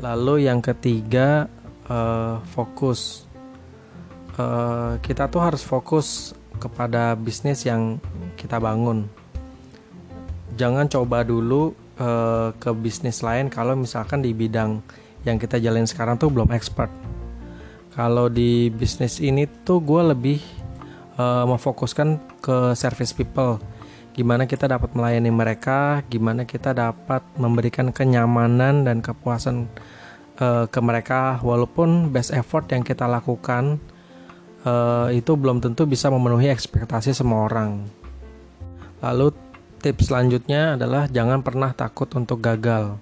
Lalu 0.03 0.51
yang 0.51 0.59
ketiga 0.59 1.46
uh, 1.87 2.42
fokus. 2.51 3.31
Uh, 4.35 4.98
kita 5.05 5.29
tuh 5.29 5.44
harus 5.44 5.62
fokus 5.62 6.35
kepada 6.62 7.18
bisnis 7.18 7.66
yang 7.66 7.98
kita 8.38 8.62
bangun. 8.62 9.11
Jangan 10.55 10.87
coba 10.87 11.27
dulu 11.27 11.75
uh, 11.98 12.55
ke 12.55 12.70
bisnis 12.70 13.27
lain 13.27 13.51
kalau 13.51 13.75
misalkan 13.75 14.22
di 14.22 14.31
bidang 14.31 14.79
yang 15.27 15.42
kita 15.42 15.59
jalin 15.59 15.88
sekarang 15.88 16.14
tuh 16.14 16.31
belum 16.31 16.55
expert. 16.55 16.90
Kalau 17.92 18.31
di 18.31 18.72
bisnis 18.72 19.18
ini 19.18 19.44
tuh 19.66 19.83
gue 19.83 20.03
lebih 20.14 20.38
uh, 21.18 21.44
memfokuskan 21.51 22.40
ke 22.40 22.72
service 22.79 23.12
people. 23.12 23.61
Gimana 24.12 24.44
kita 24.44 24.68
dapat 24.68 24.92
melayani 24.92 25.33
mereka 25.33 26.05
gimana 26.09 26.44
kita 26.44 26.77
dapat 26.77 27.25
memberikan 27.40 27.88
kenyamanan 27.92 28.85
dan 28.85 29.01
kepuasan 29.01 29.68
uh, 30.40 30.68
ke 30.68 30.81
mereka. 30.85 31.40
Walaupun 31.40 32.12
best 32.12 32.33
effort 32.33 32.68
yang 32.72 32.85
kita 32.85 33.09
lakukan 33.09 33.81
uh, 34.66 35.09
itu 35.11 35.33
belum 35.35 35.62
tentu 35.62 35.87
bisa 35.87 36.11
memenuhi 36.11 36.51
ekspektasi 36.51 37.14
semua 37.14 37.46
orang. 37.46 37.87
Lalu 39.03 39.35
tips 39.83 40.11
selanjutnya 40.11 40.79
adalah 40.79 41.11
jangan 41.11 41.42
pernah 41.42 41.75
takut 41.75 42.11
untuk 42.14 42.38
gagal. 42.38 42.98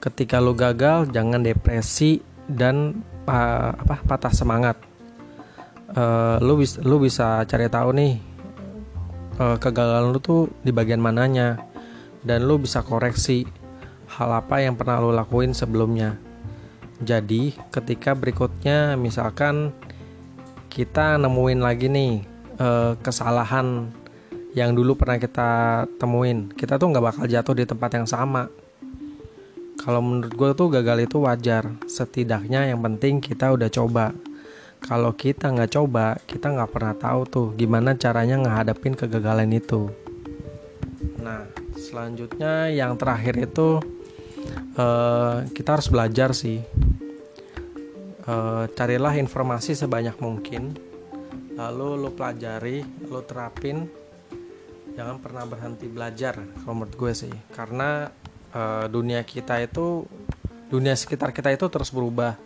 Ketika 0.00 0.40
lu 0.40 0.56
gagal 0.56 1.12
jangan 1.12 1.44
depresi 1.44 2.24
dan 2.50 3.04
uh, 3.28 3.70
apa 3.74 4.02
patah 4.02 4.34
semangat. 4.34 4.76
Uh, 5.90 6.38
lu 6.38 6.62
bisa 6.62 6.78
lu 6.86 7.02
bisa 7.02 7.42
cari 7.50 7.66
tahu 7.66 7.90
nih 7.90 8.14
uh, 9.42 9.58
kegagalan 9.58 10.14
lu 10.14 10.22
tuh 10.22 10.46
di 10.62 10.70
bagian 10.70 11.02
mananya 11.02 11.58
dan 12.22 12.46
lu 12.46 12.62
bisa 12.62 12.86
koreksi 12.86 13.42
hal 14.06 14.30
apa 14.30 14.62
yang 14.62 14.78
pernah 14.78 15.02
lu 15.02 15.10
lakuin 15.10 15.50
sebelumnya 15.50 16.14
jadi 17.00 17.56
ketika 17.72 18.12
berikutnya 18.12 18.94
misalkan 19.00 19.72
kita 20.70 21.18
nemuin 21.18 21.60
lagi 21.60 21.90
nih 21.90 22.22
uh, 22.62 22.94
kesalahan 23.02 23.90
yang 24.54 24.70
dulu 24.74 24.94
pernah 24.94 25.18
kita 25.18 25.50
temuin, 25.98 26.50
kita 26.54 26.78
tuh 26.78 26.94
nggak 26.94 27.04
bakal 27.04 27.26
jatuh 27.26 27.54
di 27.58 27.64
tempat 27.66 27.90
yang 27.98 28.06
sama. 28.06 28.46
Kalau 29.80 29.98
menurut 29.98 30.30
gue 30.36 30.50
tuh 30.54 30.68
gagal 30.70 31.08
itu 31.10 31.16
wajar. 31.24 31.64
Setidaknya 31.88 32.70
yang 32.70 32.84
penting 32.84 33.18
kita 33.18 33.50
udah 33.50 33.66
coba. 33.72 34.12
Kalau 34.80 35.12
kita 35.16 35.50
nggak 35.50 35.72
coba, 35.72 36.20
kita 36.24 36.52
nggak 36.52 36.70
pernah 36.70 36.94
tahu 36.94 37.20
tuh 37.26 37.46
gimana 37.56 37.96
caranya 37.96 38.36
ngehadapin 38.40 38.92
kegagalan 38.92 39.48
itu. 39.52 39.88
Nah, 41.20 41.48
selanjutnya 41.76 42.68
yang 42.68 42.96
terakhir 43.00 43.40
itu 43.40 43.80
uh, 44.76 45.44
kita 45.52 45.80
harus 45.80 45.88
belajar 45.88 46.36
sih 46.36 46.60
uh, 48.30 48.64
carilah 48.70 49.18
informasi 49.18 49.74
sebanyak 49.74 50.14
mungkin. 50.22 50.78
Lalu 51.58 51.88
lo 51.98 52.10
pelajari 52.14 52.80
lo 53.10 53.26
terapin. 53.26 53.90
Jangan 54.94 55.18
pernah 55.22 55.44
berhenti 55.46 55.86
belajar 55.90 56.38
kalau 56.62 56.82
menurut 56.82 56.94
gue 56.94 57.12
sih. 57.26 57.34
Karena 57.50 58.06
uh, 58.54 58.86
dunia 58.86 59.26
kita 59.26 59.58
itu 59.58 60.06
dunia 60.70 60.94
sekitar 60.94 61.34
kita 61.34 61.50
itu 61.50 61.66
terus 61.66 61.90
berubah. 61.90 62.38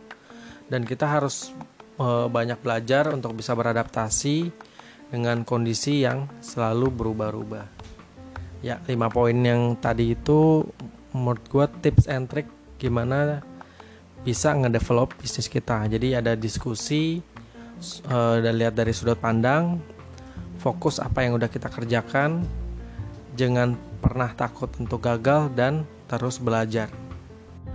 Dan 0.64 0.88
kita 0.88 1.04
harus 1.04 1.52
uh, 2.00 2.26
banyak 2.26 2.56
belajar 2.64 3.12
untuk 3.12 3.36
bisa 3.36 3.52
beradaptasi 3.52 4.48
dengan 5.12 5.44
kondisi 5.44 6.02
yang 6.02 6.26
selalu 6.40 6.88
berubah-ubah. 6.90 7.66
Ya 8.64 8.80
lima 8.88 9.12
poin 9.12 9.36
yang 9.36 9.76
tadi 9.76 10.16
itu 10.16 10.64
menurut 11.12 11.44
gue 11.52 11.66
tips 11.84 12.08
and 12.08 12.26
trick 12.32 12.48
gimana 12.80 13.44
bisa 14.24 14.56
ngedevelop 14.56 15.12
bisnis 15.20 15.46
kita. 15.46 15.84
Jadi 15.86 16.16
ada 16.16 16.32
diskusi 16.32 17.20
uh, 18.08 18.40
lihat 18.40 18.72
dari 18.72 18.90
sudut 18.96 19.20
pandang, 19.20 19.78
fokus 20.58 20.96
apa 20.98 21.22
yang 21.22 21.36
udah 21.36 21.52
kita 21.52 21.68
kerjakan, 21.68 22.42
jangan 23.36 23.76
pernah 24.00 24.32
takut 24.32 24.72
untuk 24.80 25.04
gagal 25.04 25.52
dan 25.52 25.84
terus 26.08 26.40
belajar. 26.40 26.88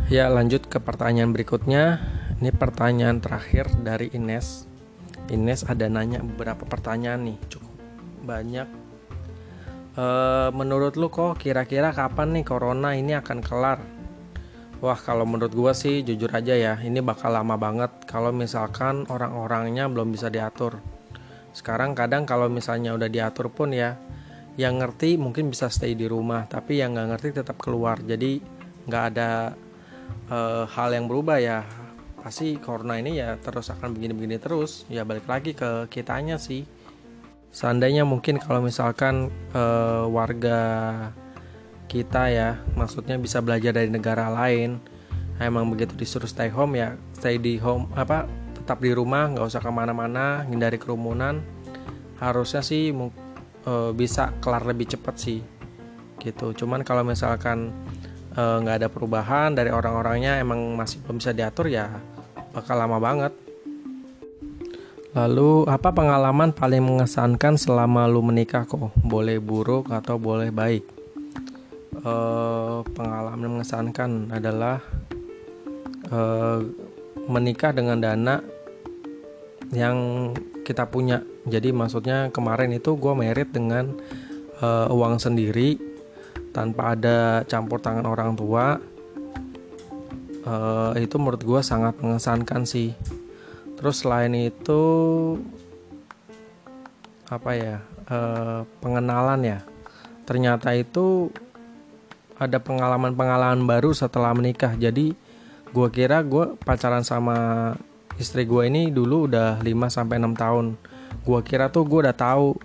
Ya 0.10 0.26
lanjut 0.26 0.66
ke 0.66 0.82
pertanyaan 0.82 1.30
berikutnya. 1.30 2.02
Ini 2.40 2.56
pertanyaan 2.56 3.20
terakhir 3.20 3.68
dari 3.84 4.10
Ines. 4.16 4.64
Ines 5.30 5.68
ada 5.68 5.86
nanya 5.86 6.24
beberapa 6.24 6.66
pertanyaan 6.66 7.30
nih, 7.30 7.38
cukup 7.52 7.76
banyak. 8.26 8.68
Uh, 10.00 10.48
menurut 10.56 10.96
lu 10.96 11.12
kok 11.12 11.36
kira-kira 11.38 11.92
kapan 11.92 12.32
nih 12.32 12.46
corona 12.48 12.96
ini 12.96 13.12
akan 13.20 13.44
kelar? 13.44 13.99
Wah 14.80 14.96
kalau 14.96 15.28
menurut 15.28 15.52
gue 15.52 15.74
sih 15.76 16.08
jujur 16.08 16.32
aja 16.32 16.56
ya 16.56 16.74
ini 16.80 17.04
bakal 17.04 17.36
lama 17.36 17.60
banget 17.60 18.08
kalau 18.08 18.32
misalkan 18.32 19.04
orang-orangnya 19.12 19.92
belum 19.92 20.16
bisa 20.16 20.32
diatur. 20.32 20.80
Sekarang 21.52 21.92
kadang 21.92 22.24
kalau 22.24 22.48
misalnya 22.48 22.96
udah 22.96 23.12
diatur 23.12 23.52
pun 23.52 23.76
ya 23.76 24.00
yang 24.56 24.80
ngerti 24.80 25.20
mungkin 25.20 25.52
bisa 25.52 25.68
stay 25.68 26.00
di 26.00 26.08
rumah 26.08 26.48
tapi 26.48 26.80
yang 26.80 26.96
nggak 26.96 27.08
ngerti 27.12 27.30
tetap 27.44 27.60
keluar. 27.60 28.00
Jadi 28.00 28.40
nggak 28.88 29.04
ada 29.12 29.52
uh, 30.32 30.64
hal 30.72 30.96
yang 30.96 31.12
berubah 31.12 31.44
ya 31.44 31.68
pasti 32.24 32.56
corona 32.56 32.96
ini 33.00 33.20
ya 33.20 33.36
terus 33.36 33.72
akan 33.72 33.96
begini-begini 33.96 34.40
terus 34.40 34.88
ya 34.88 35.04
balik 35.04 35.28
lagi 35.28 35.52
ke 35.52 35.92
kitanya 35.92 36.40
sih. 36.40 36.64
Seandainya 37.52 38.08
mungkin 38.08 38.40
kalau 38.40 38.64
misalkan 38.64 39.28
uh, 39.52 40.08
warga 40.08 40.62
kita 41.90 42.30
ya. 42.30 42.62
Maksudnya 42.78 43.18
bisa 43.18 43.42
belajar 43.42 43.74
dari 43.74 43.90
negara 43.90 44.30
lain. 44.30 44.78
Emang 45.42 45.66
begitu 45.72 45.98
disuruh 45.98 46.30
stay 46.30 46.52
home 46.52 46.78
ya 46.78 47.00
stay 47.16 47.40
di 47.40 47.56
home 47.58 47.88
apa 47.96 48.28
tetap 48.54 48.84
di 48.84 48.92
rumah 48.92 49.32
nggak 49.32 49.48
usah 49.48 49.64
ke 49.64 49.72
mana-mana 49.74 50.46
hindari 50.46 50.78
kerumunan. 50.78 51.42
Harusnya 52.22 52.62
sih 52.62 52.92
e, 53.64 53.74
bisa 53.96 54.36
kelar 54.44 54.68
lebih 54.68 54.94
cepat 54.94 55.16
sih 55.18 55.40
gitu. 56.22 56.52
Cuman 56.54 56.84
kalau 56.84 57.08
misalkan 57.08 57.72
e, 58.36 58.42
nggak 58.44 58.76
e, 58.76 58.80
ada 58.84 58.90
perubahan 58.92 59.56
dari 59.56 59.72
orang-orangnya 59.72 60.38
emang 60.44 60.76
masih 60.76 61.00
belum 61.08 61.24
bisa 61.24 61.32
diatur 61.32 61.72
ya 61.72 61.88
bakal 62.52 62.76
lama 62.76 63.00
banget. 63.00 63.34
Lalu 65.16 65.66
apa 65.66 65.90
pengalaman 65.90 66.54
paling 66.54 66.86
mengesankan 66.86 67.58
selama 67.58 68.06
lu 68.06 68.22
menikah 68.22 68.68
kok? 68.68 68.94
Boleh 69.02 69.42
buruk 69.42 69.90
atau 69.90 70.22
boleh 70.22 70.54
baik? 70.54 70.99
Uh, 72.04 72.86
pengalaman 72.96 73.60
mengesankan 73.60 74.32
adalah 74.32 74.80
uh, 76.12 76.60
menikah 77.30 77.72
dengan 77.76 78.02
dana 78.02 78.42
yang 79.70 80.32
kita 80.66 80.90
punya. 80.90 81.22
Jadi 81.46 81.74
maksudnya 81.74 82.30
kemarin 82.34 82.74
itu 82.74 82.98
gue 82.98 83.14
merit 83.14 83.50
dengan 83.50 83.94
uh, 84.62 84.90
uang 84.90 85.22
sendiri 85.22 85.78
tanpa 86.54 86.98
ada 86.98 87.46
campur 87.46 87.82
tangan 87.82 88.06
orang 88.06 88.34
tua. 88.34 88.78
Uh, 90.46 90.96
itu 90.98 91.20
menurut 91.22 91.42
gue 91.46 91.62
sangat 91.62 91.98
mengesankan 92.02 92.66
sih. 92.66 92.96
Terus 93.78 94.02
selain 94.04 94.34
itu 94.34 94.82
apa 97.30 97.52
ya 97.54 97.78
uh, 98.10 98.66
pengenalan 98.82 99.42
ya. 99.46 99.60
Ternyata 100.26 100.74
itu 100.74 101.30
ada 102.40 102.58
pengalaman-pengalaman 102.58 103.68
baru 103.68 103.92
setelah 103.92 104.32
menikah. 104.32 104.72
Jadi 104.80 105.12
gue 105.70 105.88
kira 105.92 106.24
gue 106.24 106.56
pacaran 106.64 107.04
sama 107.04 107.76
istri 108.16 108.48
gue 108.48 108.66
ini 108.66 108.90
dulu 108.90 109.28
udah 109.28 109.60
5 109.60 109.68
sampai 109.92 110.16
6 110.18 110.40
tahun. 110.40 110.66
Gue 111.28 111.40
kira 111.44 111.68
tuh 111.68 111.84
gue 111.84 112.08
udah 112.08 112.16
tahu 112.16 112.56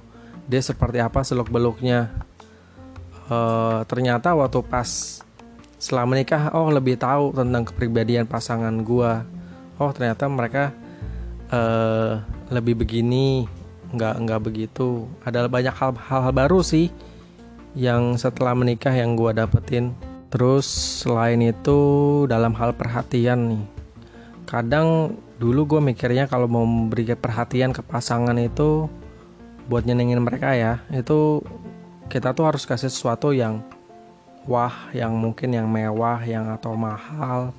dia 0.47 0.63
seperti 0.63 1.03
apa 1.03 1.25
seluk 1.27 1.49
beluknya 1.49 2.13
uh, 3.33 3.81
ternyata 3.89 4.37
waktu 4.37 4.61
pas 4.61 5.21
setelah 5.81 6.05
menikah 6.05 6.53
oh 6.53 6.69
lebih 6.69 7.01
tahu 7.01 7.33
tentang 7.33 7.65
kepribadian 7.65 8.29
pasangan 8.29 8.73
gue 8.85 9.13
oh 9.81 9.91
ternyata 9.93 10.29
mereka 10.31 10.71
uh, 11.51 12.23
lebih 12.55 12.79
begini. 12.79 13.51
Nggak 13.95 14.15
nggak 14.27 14.41
begitu. 14.43 15.07
Ada 15.23 15.51
banyak 15.51 15.75
hal-hal 15.75 16.33
baru 16.35 16.63
sih 16.63 16.91
yang 17.75 18.19
setelah 18.19 18.55
menikah 18.55 18.95
yang 18.95 19.19
gue 19.19 19.31
dapetin. 19.35 19.95
Terus 20.31 20.67
selain 21.07 21.39
itu 21.39 21.79
dalam 22.27 22.55
hal 22.59 22.75
perhatian 22.75 23.55
nih 23.55 23.65
kadang 24.45 25.17
dulu 25.41 25.77
gue 25.77 25.81
mikirnya 25.81 26.29
kalau 26.31 26.47
mau 26.47 26.63
memberi 26.63 27.09
perhatian 27.17 27.73
ke 27.75 27.81
pasangan 27.83 28.37
itu 28.39 28.87
buat 29.67 29.83
nyenengin 29.89 30.21
mereka 30.21 30.53
ya 30.53 30.85
itu 30.93 31.41
kita 32.13 32.37
tuh 32.37 32.53
harus 32.53 32.69
kasih 32.69 32.93
sesuatu 32.93 33.33
yang 33.33 33.65
wah 34.45 34.93
yang 34.93 35.17
mungkin 35.17 35.57
yang 35.57 35.67
mewah 35.67 36.21
yang 36.23 36.53
atau 36.53 36.77
mahal 36.77 37.51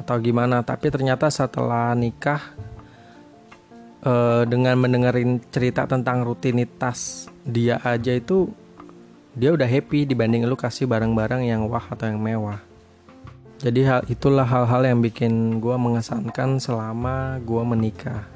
atau 0.00 0.16
gimana. 0.16 0.64
Tapi 0.64 0.88
ternyata 0.88 1.28
setelah 1.28 1.92
nikah 1.92 2.40
eh, 4.00 4.42
dengan 4.48 4.80
mendengarin 4.80 5.38
cerita 5.52 5.84
tentang 5.84 6.24
rutinitas 6.24 7.28
dia 7.44 7.76
aja 7.84 8.16
itu 8.16 8.48
dia 9.40 9.56
udah 9.56 9.64
happy 9.64 10.04
dibanding 10.04 10.44
lu 10.44 10.52
kasih 10.52 10.84
barang-barang 10.84 11.48
yang 11.48 11.64
wah 11.64 11.88
atau 11.88 12.04
yang 12.04 12.20
mewah 12.20 12.60
jadi 13.56 13.80
hal 13.88 14.00
itulah 14.12 14.44
hal-hal 14.44 14.84
yang 14.84 15.00
bikin 15.00 15.64
gue 15.64 15.76
mengesankan 15.80 16.60
selama 16.60 17.40
gue 17.40 17.62
menikah 17.64 18.28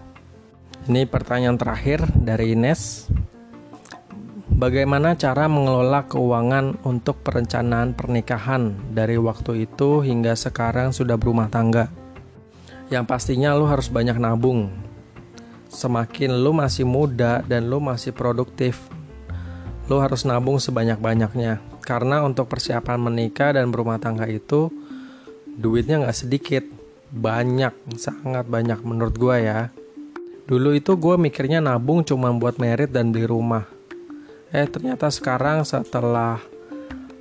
ini 0.89 1.05
pertanyaan 1.05 1.61
terakhir 1.61 2.09
dari 2.17 2.57
Ines 2.57 3.13
Bagaimana 4.55 5.19
cara 5.19 5.51
mengelola 5.51 6.07
keuangan 6.07 6.79
untuk 6.87 7.27
perencanaan 7.27 7.91
pernikahan 7.91 8.71
dari 8.95 9.19
waktu 9.19 9.67
itu 9.67 9.99
hingga 9.99 10.39
sekarang 10.39 10.95
sudah 10.95 11.19
berumah 11.19 11.51
tangga? 11.51 11.91
Yang 12.87 13.05
pastinya 13.11 13.51
lo 13.59 13.67
harus 13.67 13.91
banyak 13.91 14.15
nabung. 14.15 14.71
Semakin 15.75 16.39
lo 16.39 16.55
masih 16.55 16.87
muda 16.87 17.43
dan 17.51 17.67
lo 17.67 17.83
masih 17.83 18.15
produktif, 18.15 18.79
lo 19.89 20.01
harus 20.01 20.25
nabung 20.25 20.61
sebanyak-banyaknya. 20.61 21.61
Karena 21.85 22.25
untuk 22.25 22.49
persiapan 22.49 22.97
menikah 22.97 23.57
dan 23.57 23.69
berumah 23.69 24.01
tangga 24.01 24.25
itu 24.25 24.73
duitnya 25.47 26.05
nggak 26.05 26.17
sedikit, 26.17 26.65
banyak, 27.13 27.73
sangat 28.01 28.49
banyak 28.49 28.81
menurut 28.83 29.15
gue 29.17 29.37
ya. 29.45 29.69
Dulu 30.45 30.77
itu 30.77 30.97
gue 30.97 31.17
mikirnya 31.17 31.61
nabung 31.61 32.05
cuma 32.05 32.33
buat 32.33 32.57
merit 32.61 32.93
dan 32.93 33.13
beli 33.13 33.25
rumah 33.29 33.75
eh 34.55 34.71
ternyata 34.71 35.11
sekarang 35.11 35.67
setelah 35.67 36.39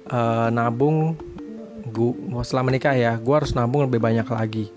uh, 0.05 0.53
nabung 0.53 1.17
gua 1.89 2.45
setelah 2.45 2.69
menikah 2.69 2.93
ya 2.93 3.17
gue 3.17 3.33
harus 3.33 3.57
nabung 3.57 3.89
lebih 3.89 3.97
banyak 3.97 4.29
lagi 4.29 4.69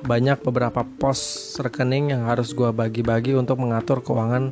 banyak 0.00 0.40
beberapa 0.40 0.80
pos 0.96 1.52
rekening 1.60 2.16
yang 2.16 2.24
harus 2.24 2.56
gue 2.56 2.72
bagi-bagi 2.72 3.36
untuk 3.36 3.60
mengatur 3.60 4.00
keuangan 4.00 4.48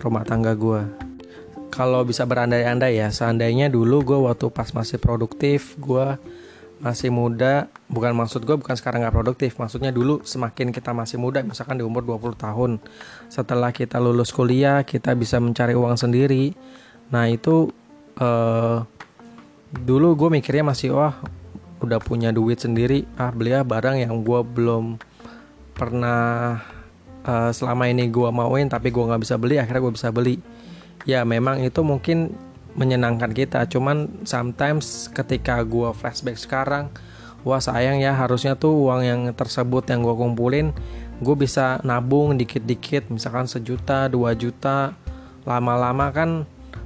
rumah 0.00 0.24
tangga 0.24 0.56
gue 0.56 0.88
kalau 1.74 2.06
bisa 2.06 2.22
berandai-andai 2.22 3.02
ya 3.02 3.10
seandainya 3.10 3.66
dulu 3.66 4.06
gue 4.06 4.18
waktu 4.22 4.46
pas 4.54 4.70
masih 4.70 5.02
produktif 5.02 5.74
gue 5.82 6.14
masih 6.78 7.10
muda 7.10 7.66
bukan 7.90 8.14
maksud 8.14 8.46
gue 8.46 8.54
bukan 8.54 8.78
sekarang 8.78 9.02
nggak 9.02 9.14
produktif 9.14 9.58
maksudnya 9.58 9.90
dulu 9.90 10.22
semakin 10.22 10.70
kita 10.70 10.94
masih 10.94 11.18
muda 11.18 11.42
misalkan 11.42 11.80
di 11.80 11.84
umur 11.86 12.06
20 12.06 12.38
tahun 12.38 12.70
setelah 13.26 13.74
kita 13.74 13.98
lulus 13.98 14.30
kuliah 14.30 14.86
kita 14.86 15.18
bisa 15.18 15.42
mencari 15.42 15.74
uang 15.74 15.98
sendiri. 15.98 16.54
Nah 17.10 17.26
itu 17.26 17.72
uh, 18.22 18.84
dulu 19.74 20.14
gue 20.14 20.28
mikirnya 20.38 20.70
masih 20.70 20.94
wah 20.94 21.18
udah 21.82 21.98
punya 21.98 22.30
duit 22.30 22.62
sendiri 22.62 23.04
ah 23.18 23.34
beli 23.34 23.52
ya 23.52 23.66
barang 23.66 23.98
yang 23.98 24.22
gue 24.22 24.40
belum 24.46 24.96
pernah 25.74 26.62
uh, 27.26 27.50
selama 27.50 27.90
ini 27.90 28.06
gue 28.08 28.28
mauin 28.30 28.70
tapi 28.70 28.94
gue 28.94 29.04
nggak 29.04 29.22
bisa 29.26 29.34
beli 29.36 29.58
akhirnya 29.58 29.82
gue 29.82 29.94
bisa 29.94 30.08
beli 30.14 30.38
ya 31.04 31.24
memang 31.24 31.60
itu 31.64 31.80
mungkin 31.80 32.36
menyenangkan 32.74 33.30
kita. 33.30 33.64
Cuman 33.70 34.26
sometimes 34.26 35.08
ketika 35.12 35.62
gue 35.62 35.94
flashback 35.94 36.36
sekarang 36.36 36.90
wah 37.44 37.60
sayang 37.60 38.00
ya 38.00 38.16
harusnya 38.16 38.56
tuh 38.56 38.88
uang 38.88 39.02
yang 39.04 39.20
tersebut 39.36 39.84
yang 39.92 40.00
gue 40.00 40.16
kumpulin 40.16 40.72
gue 41.22 41.36
bisa 41.38 41.78
nabung 41.86 42.34
dikit-dikit. 42.34 43.08
Misalkan 43.12 43.46
sejuta 43.46 44.10
dua 44.10 44.34
juta 44.34 44.98
lama-lama 45.46 46.10
kan 46.10 46.30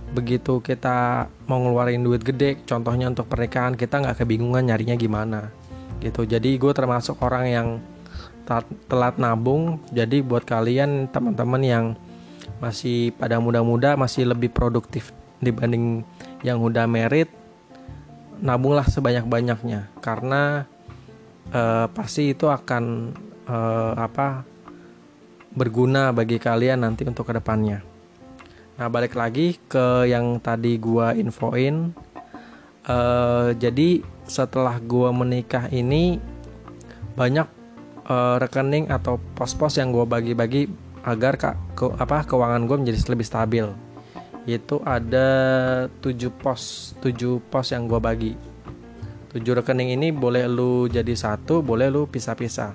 begitu 0.09 0.65
kita 0.65 1.29
mau 1.45 1.61
ngeluarin 1.61 2.01
duit 2.01 2.25
gede 2.25 2.65
contohnya 2.65 3.13
untuk 3.13 3.29
pernikahan 3.29 3.77
kita 3.77 4.01
nggak 4.01 4.25
kebingungan 4.25 4.69
nyarinya 4.69 4.97
gimana 4.97 5.53
gitu. 6.03 6.25
Jadi 6.29 6.59
gue 6.59 6.73
termasuk 6.75 7.19
orang 7.25 7.45
yang 7.49 7.69
telat 8.89 9.21
nabung. 9.21 9.81
Jadi 9.93 10.25
buat 10.25 10.45
kalian 10.49 11.13
teman-teman 11.13 11.63
yang 11.63 11.85
masih 12.59 13.15
pada 13.15 13.39
muda-muda 13.39 13.95
masih 13.95 14.27
lebih 14.27 14.51
produktif 14.51 15.15
dibanding 15.39 16.03
yang 16.43 16.59
udah 16.59 16.91
merit 16.91 17.31
nabunglah 18.39 18.87
sebanyak-banyaknya 18.87 19.91
karena 19.99 20.67
uh, 21.51 21.87
pasti 21.91 22.35
itu 22.35 22.47
akan 22.47 23.15
uh, 23.47 23.93
apa 23.99 24.47
berguna 25.55 26.15
bagi 26.15 26.39
kalian 26.39 26.87
nanti 26.87 27.03
untuk 27.03 27.27
ke 27.27 27.35
depannya. 27.35 27.83
Nah 28.79 28.87
balik 28.87 29.19
lagi 29.19 29.59
ke 29.67 30.07
yang 30.07 30.39
tadi 30.39 30.79
gua 30.79 31.19
infoin. 31.19 31.91
Uh, 32.87 33.51
jadi 33.59 34.07
setelah 34.25 34.79
gua 34.79 35.11
menikah 35.11 35.67
ini 35.69 36.23
banyak 37.19 37.59
rekening 38.41 38.89
atau 38.89 39.21
pos-pos 39.37 39.77
yang 39.77 39.93
gua 39.93 40.09
bagi-bagi 40.09 40.65
agar 41.09 41.41
kak 41.41 41.57
ke, 41.73 41.85
apa 41.97 42.29
keuangan 42.29 42.69
gue 42.69 42.77
menjadi 42.85 43.17
lebih 43.17 43.27
stabil. 43.27 43.67
Itu 44.45 44.85
ada 44.85 45.29
7 46.01 46.29
pos 46.33 46.93
7 47.01 47.41
pos 47.49 47.67
yang 47.73 47.89
gue 47.89 48.01
bagi. 48.01 48.33
7 49.33 49.41
rekening 49.41 49.97
ini 49.97 50.09
boleh 50.13 50.45
lu 50.45 50.89
jadi 50.89 51.13
satu 51.17 51.65
boleh 51.65 51.89
lu 51.89 52.05
pisah-pisah. 52.09 52.73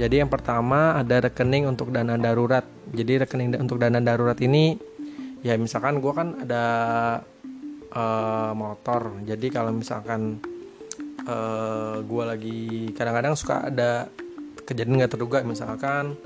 Jadi 0.00 0.24
yang 0.24 0.32
pertama 0.32 0.96
ada 0.96 1.28
rekening 1.28 1.68
untuk 1.68 1.92
dana 1.92 2.16
darurat. 2.16 2.64
Jadi 2.92 3.28
rekening 3.28 3.60
untuk 3.60 3.76
dana 3.76 4.00
darurat 4.00 4.36
ini 4.40 4.76
ya 5.44 5.56
misalkan 5.60 6.00
gue 6.00 6.12
kan 6.16 6.28
ada 6.48 6.64
uh, 7.92 8.52
motor. 8.56 9.20
Jadi 9.24 9.52
kalau 9.52 9.72
misalkan 9.72 10.40
uh, 11.28 11.32
eh, 11.32 11.96
gue 12.02 12.24
lagi 12.24 12.60
kadang-kadang 12.96 13.34
suka 13.36 13.68
ada 13.68 14.08
kejadian 14.64 15.02
nggak 15.02 15.12
terduga 15.16 15.44
misalkan 15.44 16.16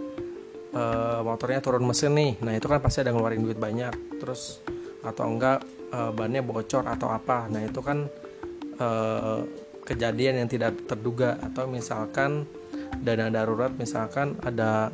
uh, 0.77 1.21
motornya 1.25 1.65
turun 1.65 1.85
mesin 1.89 2.13
nih. 2.13 2.37
Nah 2.45 2.53
itu 2.53 2.69
kan 2.69 2.79
pasti 2.85 3.01
ada 3.01 3.17
ngeluarin 3.17 3.43
duit 3.43 3.57
banyak. 3.57 4.21
Terus 4.21 4.61
atau 5.01 5.25
enggak 5.25 5.65
uh, 5.97 6.13
bannya 6.13 6.45
bocor 6.45 6.85
atau 6.85 7.09
apa. 7.09 7.49
Nah 7.49 7.65
itu 7.65 7.81
kan 7.81 8.05
uh, 8.77 9.41
kejadian 9.89 10.45
yang 10.45 10.49
tidak 10.53 10.77
terduga. 10.85 11.41
Atau 11.41 11.67
misalkan 11.67 12.45
dana 13.01 13.33
darurat 13.33 13.73
misalkan 13.73 14.37
ada 14.45 14.93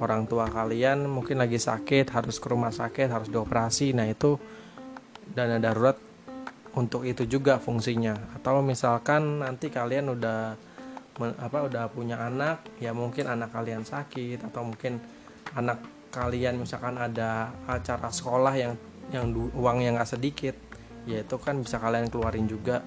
orang 0.00 0.24
tua 0.24 0.48
kalian 0.48 1.04
mungkin 1.06 1.38
lagi 1.38 1.60
sakit 1.60 2.08
harus 2.10 2.40
ke 2.40 2.46
rumah 2.50 2.74
sakit 2.74 3.08
harus 3.08 3.28
dioperasi. 3.30 3.94
Nah 3.94 4.10
itu 4.10 4.34
dana 5.30 5.62
darurat 5.62 5.94
untuk 6.74 7.06
itu 7.06 7.26
juga 7.28 7.62
fungsinya. 7.62 8.34
Atau 8.34 8.64
misalkan 8.66 9.44
nanti 9.46 9.70
kalian 9.70 10.10
udah 10.10 10.70
apa 11.20 11.68
udah 11.68 11.92
punya 11.92 12.16
anak 12.16 12.64
ya 12.80 12.96
mungkin 12.96 13.28
anak 13.28 13.52
kalian 13.52 13.84
sakit 13.84 14.40
atau 14.40 14.64
mungkin 14.64 15.19
anak 15.56 15.82
kalian 16.10 16.58
misalkan 16.58 16.98
ada 16.98 17.54
acara 17.70 18.10
sekolah 18.10 18.54
yang 18.58 18.74
yang 19.10 19.30
uang 19.34 19.82
yang 19.82 19.98
gak 19.98 20.14
sedikit 20.14 20.54
ya 21.06 21.22
itu 21.22 21.36
kan 21.40 21.58
bisa 21.62 21.80
kalian 21.80 22.10
keluarin 22.12 22.46
juga. 22.46 22.82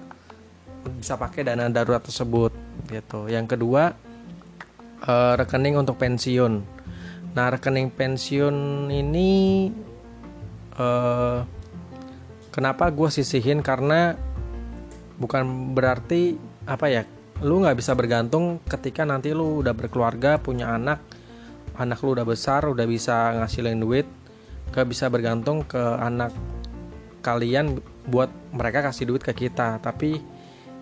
Bisa 0.84 1.16
pakai 1.16 1.48
dana 1.48 1.72
darurat 1.72 2.04
tersebut 2.04 2.52
gitu. 2.92 3.26
Yang 3.32 3.56
kedua 3.56 3.96
uh, 5.08 5.34
rekening 5.36 5.80
untuk 5.80 5.96
pensiun. 5.96 6.60
Nah 7.32 7.46
rekening 7.48 7.88
pensiun 7.88 8.88
ini 8.92 9.72
uh, 10.76 11.40
kenapa 12.52 12.92
gue 12.92 13.08
sisihin? 13.08 13.64
Karena 13.64 14.12
bukan 15.16 15.72
berarti 15.72 16.36
apa 16.68 16.86
ya 16.90 17.02
lu 17.42 17.62
nggak 17.62 17.76
bisa 17.78 17.92
bergantung 17.98 18.62
ketika 18.62 19.02
nanti 19.02 19.34
lu 19.34 19.62
udah 19.62 19.74
berkeluarga 19.74 20.38
punya 20.38 20.70
anak 20.70 21.02
anak 21.78 21.98
lu 22.02 22.14
udah 22.14 22.26
besar 22.26 22.66
udah 22.66 22.86
bisa 22.86 23.34
ngasilin 23.38 23.80
duit 23.82 24.06
gak 24.74 24.90
bisa 24.90 25.06
bergantung 25.06 25.62
ke 25.62 25.78
anak 25.78 26.34
kalian 27.24 27.80
buat 28.04 28.28
mereka 28.52 28.84
kasih 28.84 29.08
duit 29.08 29.24
ke 29.24 29.32
kita. 29.32 29.80
Tapi 29.80 30.20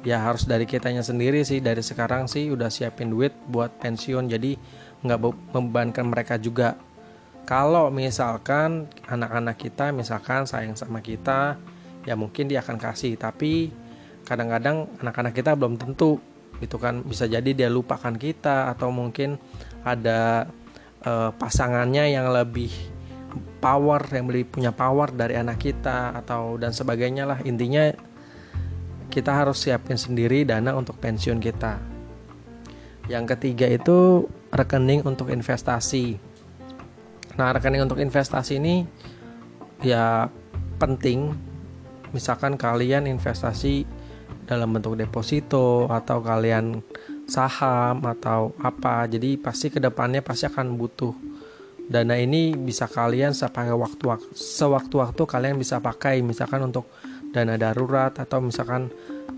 ya 0.02 0.18
harus 0.18 0.42
dari 0.42 0.66
kitanya 0.66 1.06
sendiri 1.06 1.46
sih 1.46 1.62
dari 1.62 1.78
sekarang 1.78 2.26
sih 2.26 2.50
udah 2.50 2.66
siapin 2.66 3.14
duit 3.14 3.30
buat 3.46 3.70
pensiun 3.78 4.26
jadi 4.26 4.58
nggak 5.06 5.20
membebankan 5.54 6.10
mereka 6.10 6.34
juga. 6.42 6.74
Kalau 7.46 7.90
misalkan 7.94 8.90
anak-anak 9.06 9.58
kita 9.58 9.94
misalkan 9.94 10.46
sayang 10.46 10.74
sama 10.74 10.98
kita 10.98 11.58
ya 12.02 12.18
mungkin 12.18 12.50
dia 12.50 12.62
akan 12.62 12.78
kasih. 12.78 13.14
Tapi 13.14 13.70
kadang-kadang 14.26 14.90
anak-anak 14.98 15.34
kita 15.34 15.54
belum 15.54 15.78
tentu 15.78 16.18
itu 16.58 16.74
kan. 16.78 17.06
Bisa 17.06 17.30
jadi 17.30 17.50
dia 17.54 17.70
lupakan 17.70 18.14
kita 18.14 18.70
atau 18.74 18.90
mungkin 18.90 19.38
ada 19.82 20.50
uh, 21.06 21.30
pasangannya 21.36 22.10
yang 22.14 22.30
lebih 22.30 22.70
power 23.62 24.02
yang 24.12 24.28
lebih 24.28 24.58
punya 24.58 24.74
power 24.74 25.08
dari 25.14 25.38
anak 25.38 25.62
kita 25.62 26.12
atau 26.18 26.58
dan 26.60 26.74
sebagainya 26.74 27.24
lah 27.24 27.38
intinya 27.46 27.88
kita 29.12 29.28
harus 29.28 29.60
siapin 29.60 30.00
sendiri 30.00 30.48
dana 30.48 30.72
untuk 30.72 30.96
pensiun 30.96 31.36
kita. 31.36 31.76
Yang 33.12 33.36
ketiga 33.36 33.68
itu 33.68 34.24
rekening 34.48 35.04
untuk 35.04 35.28
investasi. 35.28 36.16
Nah, 37.36 37.52
rekening 37.52 37.84
untuk 37.84 38.00
investasi 38.00 38.56
ini 38.56 38.88
ya 39.84 40.32
penting. 40.80 41.36
Misalkan 42.16 42.56
kalian 42.56 43.04
investasi 43.04 43.84
dalam 44.48 44.72
bentuk 44.72 44.96
deposito 44.96 45.92
atau 45.92 46.24
kalian 46.24 46.80
saham 47.32 48.04
atau 48.04 48.52
apa. 48.60 49.08
Jadi 49.08 49.40
pasti 49.40 49.72
ke 49.72 49.80
depannya 49.80 50.20
pasti 50.20 50.44
akan 50.44 50.76
butuh 50.76 51.16
dana 51.88 52.14
ini 52.20 52.52
bisa 52.52 52.84
kalian 52.86 53.32
sepakai 53.32 53.74
waktu 53.74 54.04
sewaktu-waktu 54.36 55.22
kalian 55.24 55.56
bisa 55.56 55.80
pakai 55.80 56.20
misalkan 56.20 56.68
untuk 56.68 56.86
dana 57.32 57.56
darurat 57.56 58.12
atau 58.12 58.44
misalkan 58.44 58.92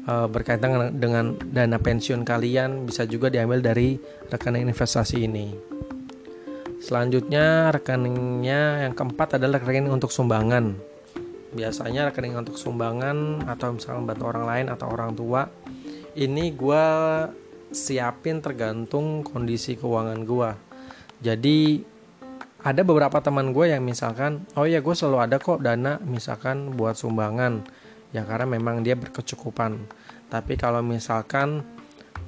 e, 0.05 0.15
berkaitan 0.29 0.93
dengan 0.99 1.39
dana 1.39 1.79
pensiun 1.79 2.27
kalian 2.27 2.91
bisa 2.91 3.07
juga 3.07 3.31
diambil 3.31 3.63
dari 3.63 3.97
rekening 4.29 4.67
investasi 4.67 5.25
ini. 5.25 5.47
Selanjutnya 6.85 7.73
rekeningnya 7.73 8.85
yang 8.85 8.93
keempat 8.93 9.41
adalah 9.41 9.63
rekening 9.63 9.95
untuk 9.95 10.13
sumbangan. 10.13 10.77
Biasanya 11.55 12.11
rekening 12.11 12.35
untuk 12.35 12.59
sumbangan 12.59 13.47
atau 13.47 13.79
misalkan 13.79 14.05
bantu 14.05 14.25
orang 14.29 14.45
lain 14.45 14.67
atau 14.69 14.87
orang 14.91 15.15
tua 15.15 15.49
ini 16.15 16.55
gue 16.55 16.87
siapin 17.75 18.41
tergantung 18.41 19.27
kondisi 19.27 19.77
keuangan 19.77 20.21
gue. 20.25 20.51
Jadi 21.21 21.83
ada 22.65 22.81
beberapa 22.81 23.21
teman 23.21 23.53
gue 23.53 23.69
yang 23.69 23.85
misalkan 23.85 24.49
oh 24.57 24.65
ya 24.65 24.81
gue 24.81 24.95
selalu 24.97 25.19
ada 25.21 25.37
kok 25.37 25.61
dana 25.61 26.01
misalkan 26.01 26.73
buat 26.73 26.97
sumbangan. 26.97 27.67
Ya 28.15 28.23
karena 28.25 28.47
memang 28.47 28.87
dia 28.87 28.95
berkecukupan. 28.95 29.91
Tapi 30.31 30.55
kalau 30.55 30.81
misalkan 30.81 31.67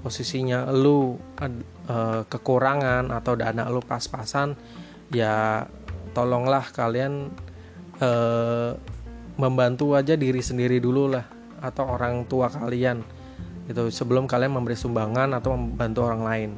posisinya 0.02 0.68
lu 0.70 1.16
uh, 1.40 2.22
kekurangan 2.26 3.10
atau 3.10 3.32
dana 3.38 3.66
lu 3.70 3.80
pas-pasan 3.82 4.54
ya 5.10 5.64
tolonglah 6.12 6.66
kalian 6.74 7.30
uh, 8.02 8.74
membantu 9.36 9.98
aja 9.98 10.16
diri 10.16 10.40
sendiri 10.40 10.80
dulu 10.80 11.12
lah 11.12 11.26
atau 11.60 11.90
orang 11.90 12.24
tua 12.28 12.48
kalian 12.52 13.15
itu 13.66 13.90
sebelum 13.90 14.30
kalian 14.30 14.54
memberi 14.54 14.78
sumbangan 14.78 15.34
atau 15.34 15.58
membantu 15.58 16.06
orang 16.06 16.22
lain. 16.22 16.50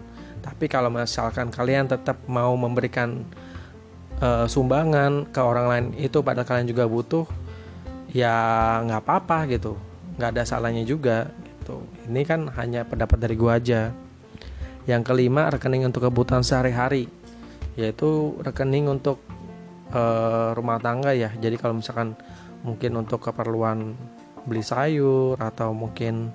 Tapi 0.44 0.68
kalau 0.70 0.92
misalkan 0.92 1.48
kalian 1.48 1.88
tetap 1.88 2.20
mau 2.28 2.52
memberikan 2.54 3.24
uh, 4.20 4.46
sumbangan 4.46 5.28
ke 5.28 5.40
orang 5.40 5.66
lain 5.66 5.86
itu 5.98 6.20
pada 6.20 6.44
kalian 6.44 6.68
juga 6.68 6.84
butuh 6.86 7.26
ya 8.12 8.36
nggak 8.84 9.02
apa-apa 9.04 9.48
gitu. 9.50 9.76
Nggak 10.20 10.30
ada 10.36 10.42
salahnya 10.44 10.84
juga 10.84 11.28
gitu. 11.32 11.84
Ini 12.08 12.22
kan 12.24 12.40
hanya 12.60 12.84
pendapat 12.84 13.18
dari 13.18 13.34
gua 13.36 13.60
aja. 13.60 13.92
Yang 14.88 15.02
kelima 15.12 15.52
rekening 15.52 15.84
untuk 15.84 16.08
kebutuhan 16.08 16.44
sehari-hari. 16.44 17.08
Yaitu 17.76 18.34
rekening 18.42 18.88
untuk 18.88 19.20
uh, 19.92 20.56
rumah 20.56 20.80
tangga 20.80 21.12
ya. 21.12 21.30
Jadi 21.36 21.56
kalau 21.60 21.78
misalkan 21.78 22.16
mungkin 22.64 22.96
untuk 22.98 23.22
keperluan 23.22 23.94
beli 24.48 24.64
sayur 24.64 25.36
atau 25.38 25.70
mungkin 25.76 26.32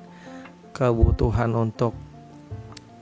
kebutuhan 0.73 1.53
untuk 1.53 1.93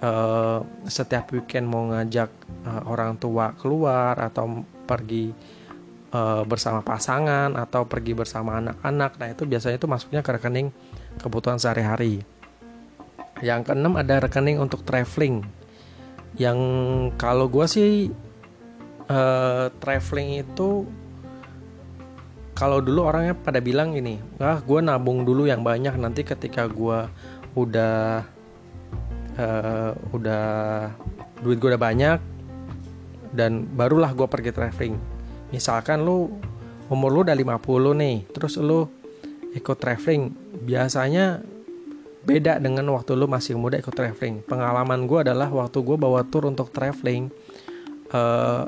uh, 0.04 0.60
setiap 0.86 1.32
weekend 1.32 1.72
mau 1.72 1.88
ngajak 1.90 2.30
uh, 2.68 2.84
orang 2.92 3.16
tua 3.16 3.56
keluar 3.56 4.20
atau 4.20 4.68
pergi 4.84 5.32
uh, 6.12 6.44
bersama 6.44 6.84
pasangan 6.84 7.56
atau 7.56 7.88
pergi 7.88 8.12
bersama 8.12 8.60
anak-anak. 8.60 9.12
Nah, 9.18 9.28
itu 9.32 9.44
biasanya 9.48 9.80
itu 9.80 9.88
masuknya 9.88 10.22
ke 10.22 10.32
rekening 10.36 10.70
kebutuhan 11.24 11.58
sehari-hari. 11.58 12.22
Yang 13.42 13.72
keenam 13.72 13.98
ada 13.98 14.22
rekening 14.22 14.60
untuk 14.60 14.84
traveling. 14.84 15.42
Yang 16.38 16.60
kalau 17.18 17.48
gue 17.48 17.66
sih 17.66 17.92
uh, 19.10 19.72
traveling 19.80 20.44
itu 20.44 20.86
kalau 22.52 22.78
dulu 22.78 23.10
orangnya 23.10 23.34
pada 23.34 23.58
bilang 23.58 23.96
gini, 23.96 24.22
ah 24.38 24.62
gue 24.62 24.80
nabung 24.86 25.26
dulu 25.26 25.50
yang 25.50 25.66
banyak 25.66 25.98
nanti 25.98 26.22
ketika 26.22 26.70
gue 26.70 27.10
udah 27.56 28.24
uh, 29.38 29.92
udah 30.16 30.46
duit 31.42 31.58
gue 31.58 31.70
udah 31.74 31.82
banyak 31.82 32.20
dan 33.32 33.66
barulah 33.66 34.12
gue 34.12 34.28
pergi 34.28 34.52
traveling. 34.52 34.96
Misalkan 35.52 36.04
lu 36.04 36.32
umur 36.92 37.10
lu 37.12 37.20
udah 37.24 37.36
50 37.36 38.02
nih 38.02 38.18
terus 38.32 38.60
lu 38.60 38.88
ikut 39.52 39.78
traveling 39.80 40.32
biasanya 40.64 41.44
beda 42.22 42.62
dengan 42.62 42.86
waktu 42.94 43.18
lu 43.18 43.26
masih 43.28 43.58
muda 43.58 43.80
ikut 43.80 43.96
traveling. 43.96 44.46
Pengalaman 44.46 45.10
gue 45.10 45.26
adalah 45.26 45.50
waktu 45.50 45.82
gue 45.82 45.98
bawa 45.98 46.24
tour 46.28 46.48
untuk 46.48 46.70
traveling. 46.70 47.32
Uh, 48.12 48.68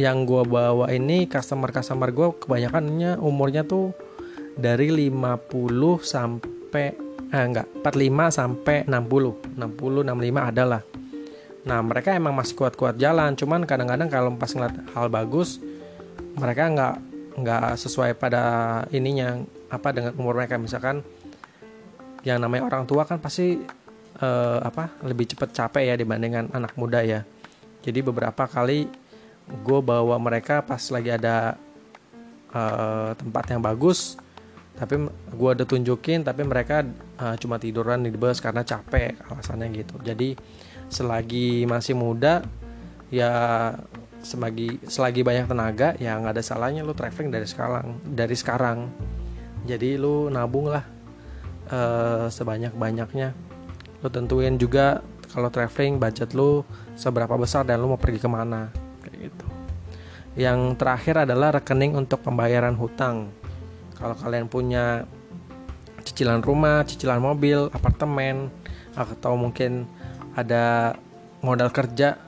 yang 0.00 0.24
gue 0.24 0.40
bawa 0.48 0.88
ini 0.88 1.28
customer 1.28 1.68
customer 1.68 2.08
gue 2.08 2.32
kebanyakannya 2.40 3.20
umurnya 3.20 3.68
tuh 3.68 3.92
dari 4.56 4.88
50 4.88 5.52
sampai 6.00 7.11
eh 7.32 7.42
enggak. 7.48 7.66
45 7.80 8.28
sampai 8.28 8.76
60 8.84 9.56
60 9.56 10.04
65 10.04 10.52
adalah 10.52 10.82
nah 11.62 11.78
mereka 11.78 12.12
emang 12.12 12.34
masih 12.36 12.54
kuat-kuat 12.58 13.00
jalan. 13.00 13.32
Cuman 13.38 13.64
kadang-kadang 13.64 14.10
kalau 14.12 14.34
pas 14.36 14.50
ngeliat 14.52 14.76
hal 14.92 15.08
bagus 15.08 15.62
mereka 16.36 16.68
nggak 16.68 16.94
nggak 17.40 17.64
sesuai 17.80 18.12
pada 18.20 18.42
ininya 18.92 19.40
apa 19.72 19.88
dengan 19.96 20.12
umur 20.20 20.36
mereka. 20.36 20.60
Misalkan 20.60 21.00
yang 22.22 22.38
namanya 22.38 22.68
orang 22.68 22.84
tua 22.84 23.08
kan 23.08 23.18
pasti 23.18 23.58
uh, 24.20 24.58
apa 24.62 24.92
lebih 25.06 25.32
cepat 25.32 25.50
capek 25.54 25.82
ya 25.88 25.94
dibandingkan 25.96 26.52
anak 26.52 26.76
muda 26.76 27.00
ya. 27.00 27.24
Jadi 27.82 27.98
beberapa 28.04 28.46
kali 28.46 28.86
gue 29.50 29.80
bawa 29.82 30.16
mereka 30.22 30.62
pas 30.62 30.82
lagi 30.92 31.10
ada 31.10 31.58
uh, 32.54 33.10
tempat 33.18 33.44
yang 33.50 33.62
bagus 33.62 34.14
tapi 34.72 34.94
gue 35.08 35.50
udah 35.52 35.66
tunjukin 35.68 36.24
tapi 36.24 36.42
mereka 36.48 36.82
uh, 37.20 37.36
cuma 37.36 37.60
tiduran 37.60 38.02
di 38.02 38.10
bus 38.12 38.40
karena 38.40 38.64
capek 38.64 39.20
alasannya 39.28 39.68
gitu. 39.76 40.00
Jadi 40.00 40.34
selagi 40.88 41.64
masih 41.68 41.96
muda 41.96 42.44
ya 43.12 43.32
selagi 44.22 44.80
selagi 44.86 45.20
banyak 45.26 45.46
tenaga 45.50 45.92
ya 45.98 46.16
nggak 46.16 46.38
ada 46.38 46.44
salahnya 46.44 46.86
lu 46.86 46.96
traveling 46.96 47.30
dari 47.30 47.46
sekarang 47.46 48.00
dari 48.02 48.36
sekarang. 48.36 48.88
Jadi 49.68 50.00
lu 50.00 50.32
nabung 50.32 50.72
lah 50.72 50.84
uh, 51.70 52.26
sebanyak 52.32 52.72
banyaknya 52.74 53.36
lu 54.02 54.08
tentuin 54.10 54.58
juga 54.58 55.04
kalau 55.30 55.48
traveling 55.48 56.00
budget 56.00 56.34
lu 56.34 56.64
seberapa 56.96 57.38
besar 57.38 57.64
dan 57.64 57.80
lu 57.80 57.92
mau 57.92 58.00
pergi 58.00 58.18
ke 58.18 58.28
mana 58.28 58.72
kayak 59.04 59.30
gitu. 59.30 59.46
Yang 60.32 60.80
terakhir 60.80 61.28
adalah 61.28 61.60
rekening 61.60 61.92
untuk 61.92 62.24
pembayaran 62.24 62.72
hutang 62.72 63.41
kalau 64.02 64.18
kalian 64.18 64.50
punya 64.50 65.06
cicilan 66.02 66.42
rumah 66.42 66.82
cicilan 66.82 67.22
mobil 67.22 67.70
apartemen 67.70 68.50
atau 68.98 69.38
mungkin 69.38 69.86
ada 70.34 70.98
modal 71.40 71.70
kerja 71.70 72.18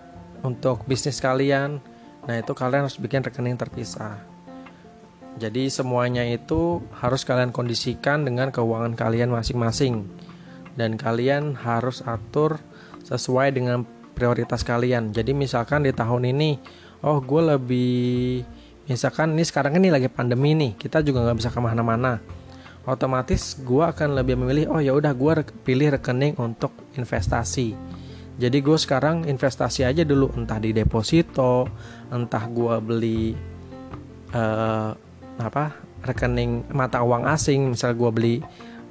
untuk 0.46 0.86
bisnis 0.86 1.18
kalian. 1.18 1.82
Nah, 2.24 2.40
itu 2.40 2.52
kalian 2.54 2.86
harus 2.86 2.96
bikin 2.96 3.26
rekening 3.26 3.58
terpisah. 3.58 4.22
Jadi 5.34 5.66
semuanya 5.66 6.22
itu 6.22 6.78
harus 6.94 7.26
kalian 7.26 7.50
kondisikan 7.50 8.22
dengan 8.22 8.54
keuangan 8.54 8.94
kalian 8.94 9.34
masing-masing. 9.34 10.06
Dan 10.78 10.94
kalian 10.94 11.58
harus 11.58 12.06
atur 12.06 12.62
sesuai 13.02 13.50
dengan 13.50 13.82
prioritas 14.14 14.62
kalian. 14.62 15.10
Jadi 15.10 15.34
misalkan 15.34 15.82
di 15.82 15.90
tahun 15.90 16.30
ini, 16.30 16.56
oh 17.02 17.18
gue 17.18 17.42
lebih 17.44 18.46
misalkan 18.84 19.32
ini 19.32 19.44
sekarang 19.44 19.76
ini 19.80 19.88
lagi 19.88 20.08
pandemi 20.12 20.52
nih 20.52 20.76
kita 20.76 21.00
juga 21.00 21.24
nggak 21.24 21.38
bisa 21.40 21.50
ke 21.52 21.60
mana-mana. 21.60 22.20
Otomatis 22.84 23.56
gue 23.64 23.80
akan 23.80 24.12
lebih 24.12 24.36
memilih 24.36 24.68
oh 24.68 24.80
ya 24.80 24.92
udah 24.92 25.16
gue 25.16 25.32
re 25.40 25.44
pilih 25.64 25.96
rekening 25.96 26.36
untuk 26.36 26.76
investasi. 27.00 27.72
Jadi 28.34 28.58
gue 28.60 28.76
sekarang 28.76 29.24
investasi 29.24 29.86
aja 29.86 30.02
dulu 30.04 30.28
entah 30.36 30.60
di 30.60 30.74
deposito 30.74 31.70
entah 32.12 32.44
gue 32.50 32.74
beli 32.84 33.32
uh, 34.36 34.90
apa 35.40 35.64
rekening 36.04 36.68
mata 36.76 37.00
uang 37.00 37.24
asing 37.24 37.72
misal 37.72 37.96
gue 37.96 38.10
beli 38.12 38.36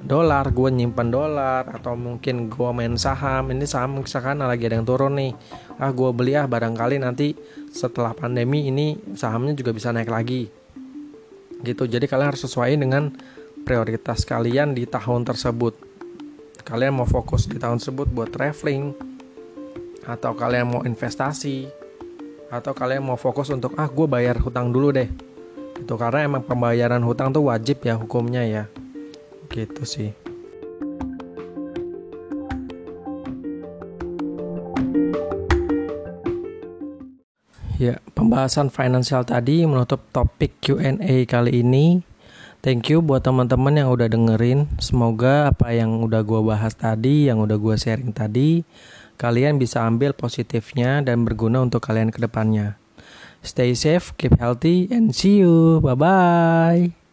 dolar 0.04 0.52
gue 0.52 0.68
nyimpan 0.68 1.08
dolar 1.08 1.64
atau 1.72 1.96
mungkin 1.96 2.52
gue 2.52 2.70
main 2.76 2.92
saham. 3.00 3.48
Ini 3.48 3.64
saham 3.64 4.04
misalkan 4.04 4.44
lagi 4.44 4.68
ada 4.68 4.76
yang 4.76 4.86
turun 4.86 5.16
nih. 5.16 5.32
Ah 5.80 5.90
gue 5.90 6.10
beli 6.12 6.36
ah 6.36 6.44
barangkali 6.44 7.00
nanti 7.00 7.32
setelah 7.72 8.12
pandemi 8.12 8.68
ini 8.68 9.00
sahamnya 9.16 9.56
juga 9.56 9.72
bisa 9.72 9.90
naik 9.90 10.12
lagi. 10.12 10.52
Gitu. 11.64 11.82
Jadi 11.88 12.04
kalian 12.04 12.36
harus 12.36 12.44
sesuai 12.44 12.76
dengan 12.76 13.08
prioritas 13.64 14.28
kalian 14.28 14.76
di 14.76 14.84
tahun 14.84 15.24
tersebut. 15.24 15.72
Kalian 16.64 17.00
mau 17.00 17.08
fokus 17.08 17.48
di 17.48 17.56
tahun 17.56 17.80
tersebut 17.80 18.12
buat 18.12 18.28
traveling 18.28 18.92
atau 20.04 20.36
kalian 20.36 20.68
mau 20.68 20.82
investasi 20.84 21.64
atau 22.52 22.76
kalian 22.76 23.00
mau 23.00 23.16
fokus 23.16 23.48
untuk 23.48 23.72
ah 23.80 23.88
gue 23.88 24.04
bayar 24.04 24.36
hutang 24.36 24.68
dulu 24.68 24.92
deh. 24.92 25.08
Itu 25.80 25.96
karena 25.96 26.28
emang 26.28 26.44
pembayaran 26.44 27.00
hutang 27.00 27.32
tuh 27.32 27.48
wajib 27.48 27.82
ya 27.82 27.96
hukumnya 27.96 28.44
ya 28.44 28.64
gitu 29.54 29.86
sih 29.86 30.10
Ya, 37.74 37.98
pembahasan 38.14 38.70
finansial 38.70 39.26
tadi 39.26 39.66
menutup 39.66 40.06
topik 40.14 40.62
Q&A 40.62 41.26
kali 41.26 41.58
ini. 41.58 42.06
Thank 42.62 42.94
you 42.94 43.02
buat 43.02 43.26
teman-teman 43.26 43.76
yang 43.76 43.90
udah 43.90 44.06
dengerin. 44.06 44.70
Semoga 44.78 45.50
apa 45.50 45.74
yang 45.74 46.00
udah 46.06 46.22
gue 46.22 46.40
bahas 46.40 46.78
tadi, 46.78 47.26
yang 47.26 47.42
udah 47.42 47.58
gue 47.58 47.74
sharing 47.74 48.14
tadi, 48.14 48.62
kalian 49.18 49.58
bisa 49.58 49.82
ambil 49.84 50.14
positifnya 50.14 51.02
dan 51.02 51.26
berguna 51.26 51.66
untuk 51.66 51.82
kalian 51.82 52.14
ke 52.14 52.22
depannya. 52.22 52.78
Stay 53.44 53.74
safe, 53.76 54.14
keep 54.16 54.38
healthy, 54.38 54.88
and 54.88 55.12
see 55.12 55.42
you. 55.42 55.82
Bye-bye. 55.82 56.94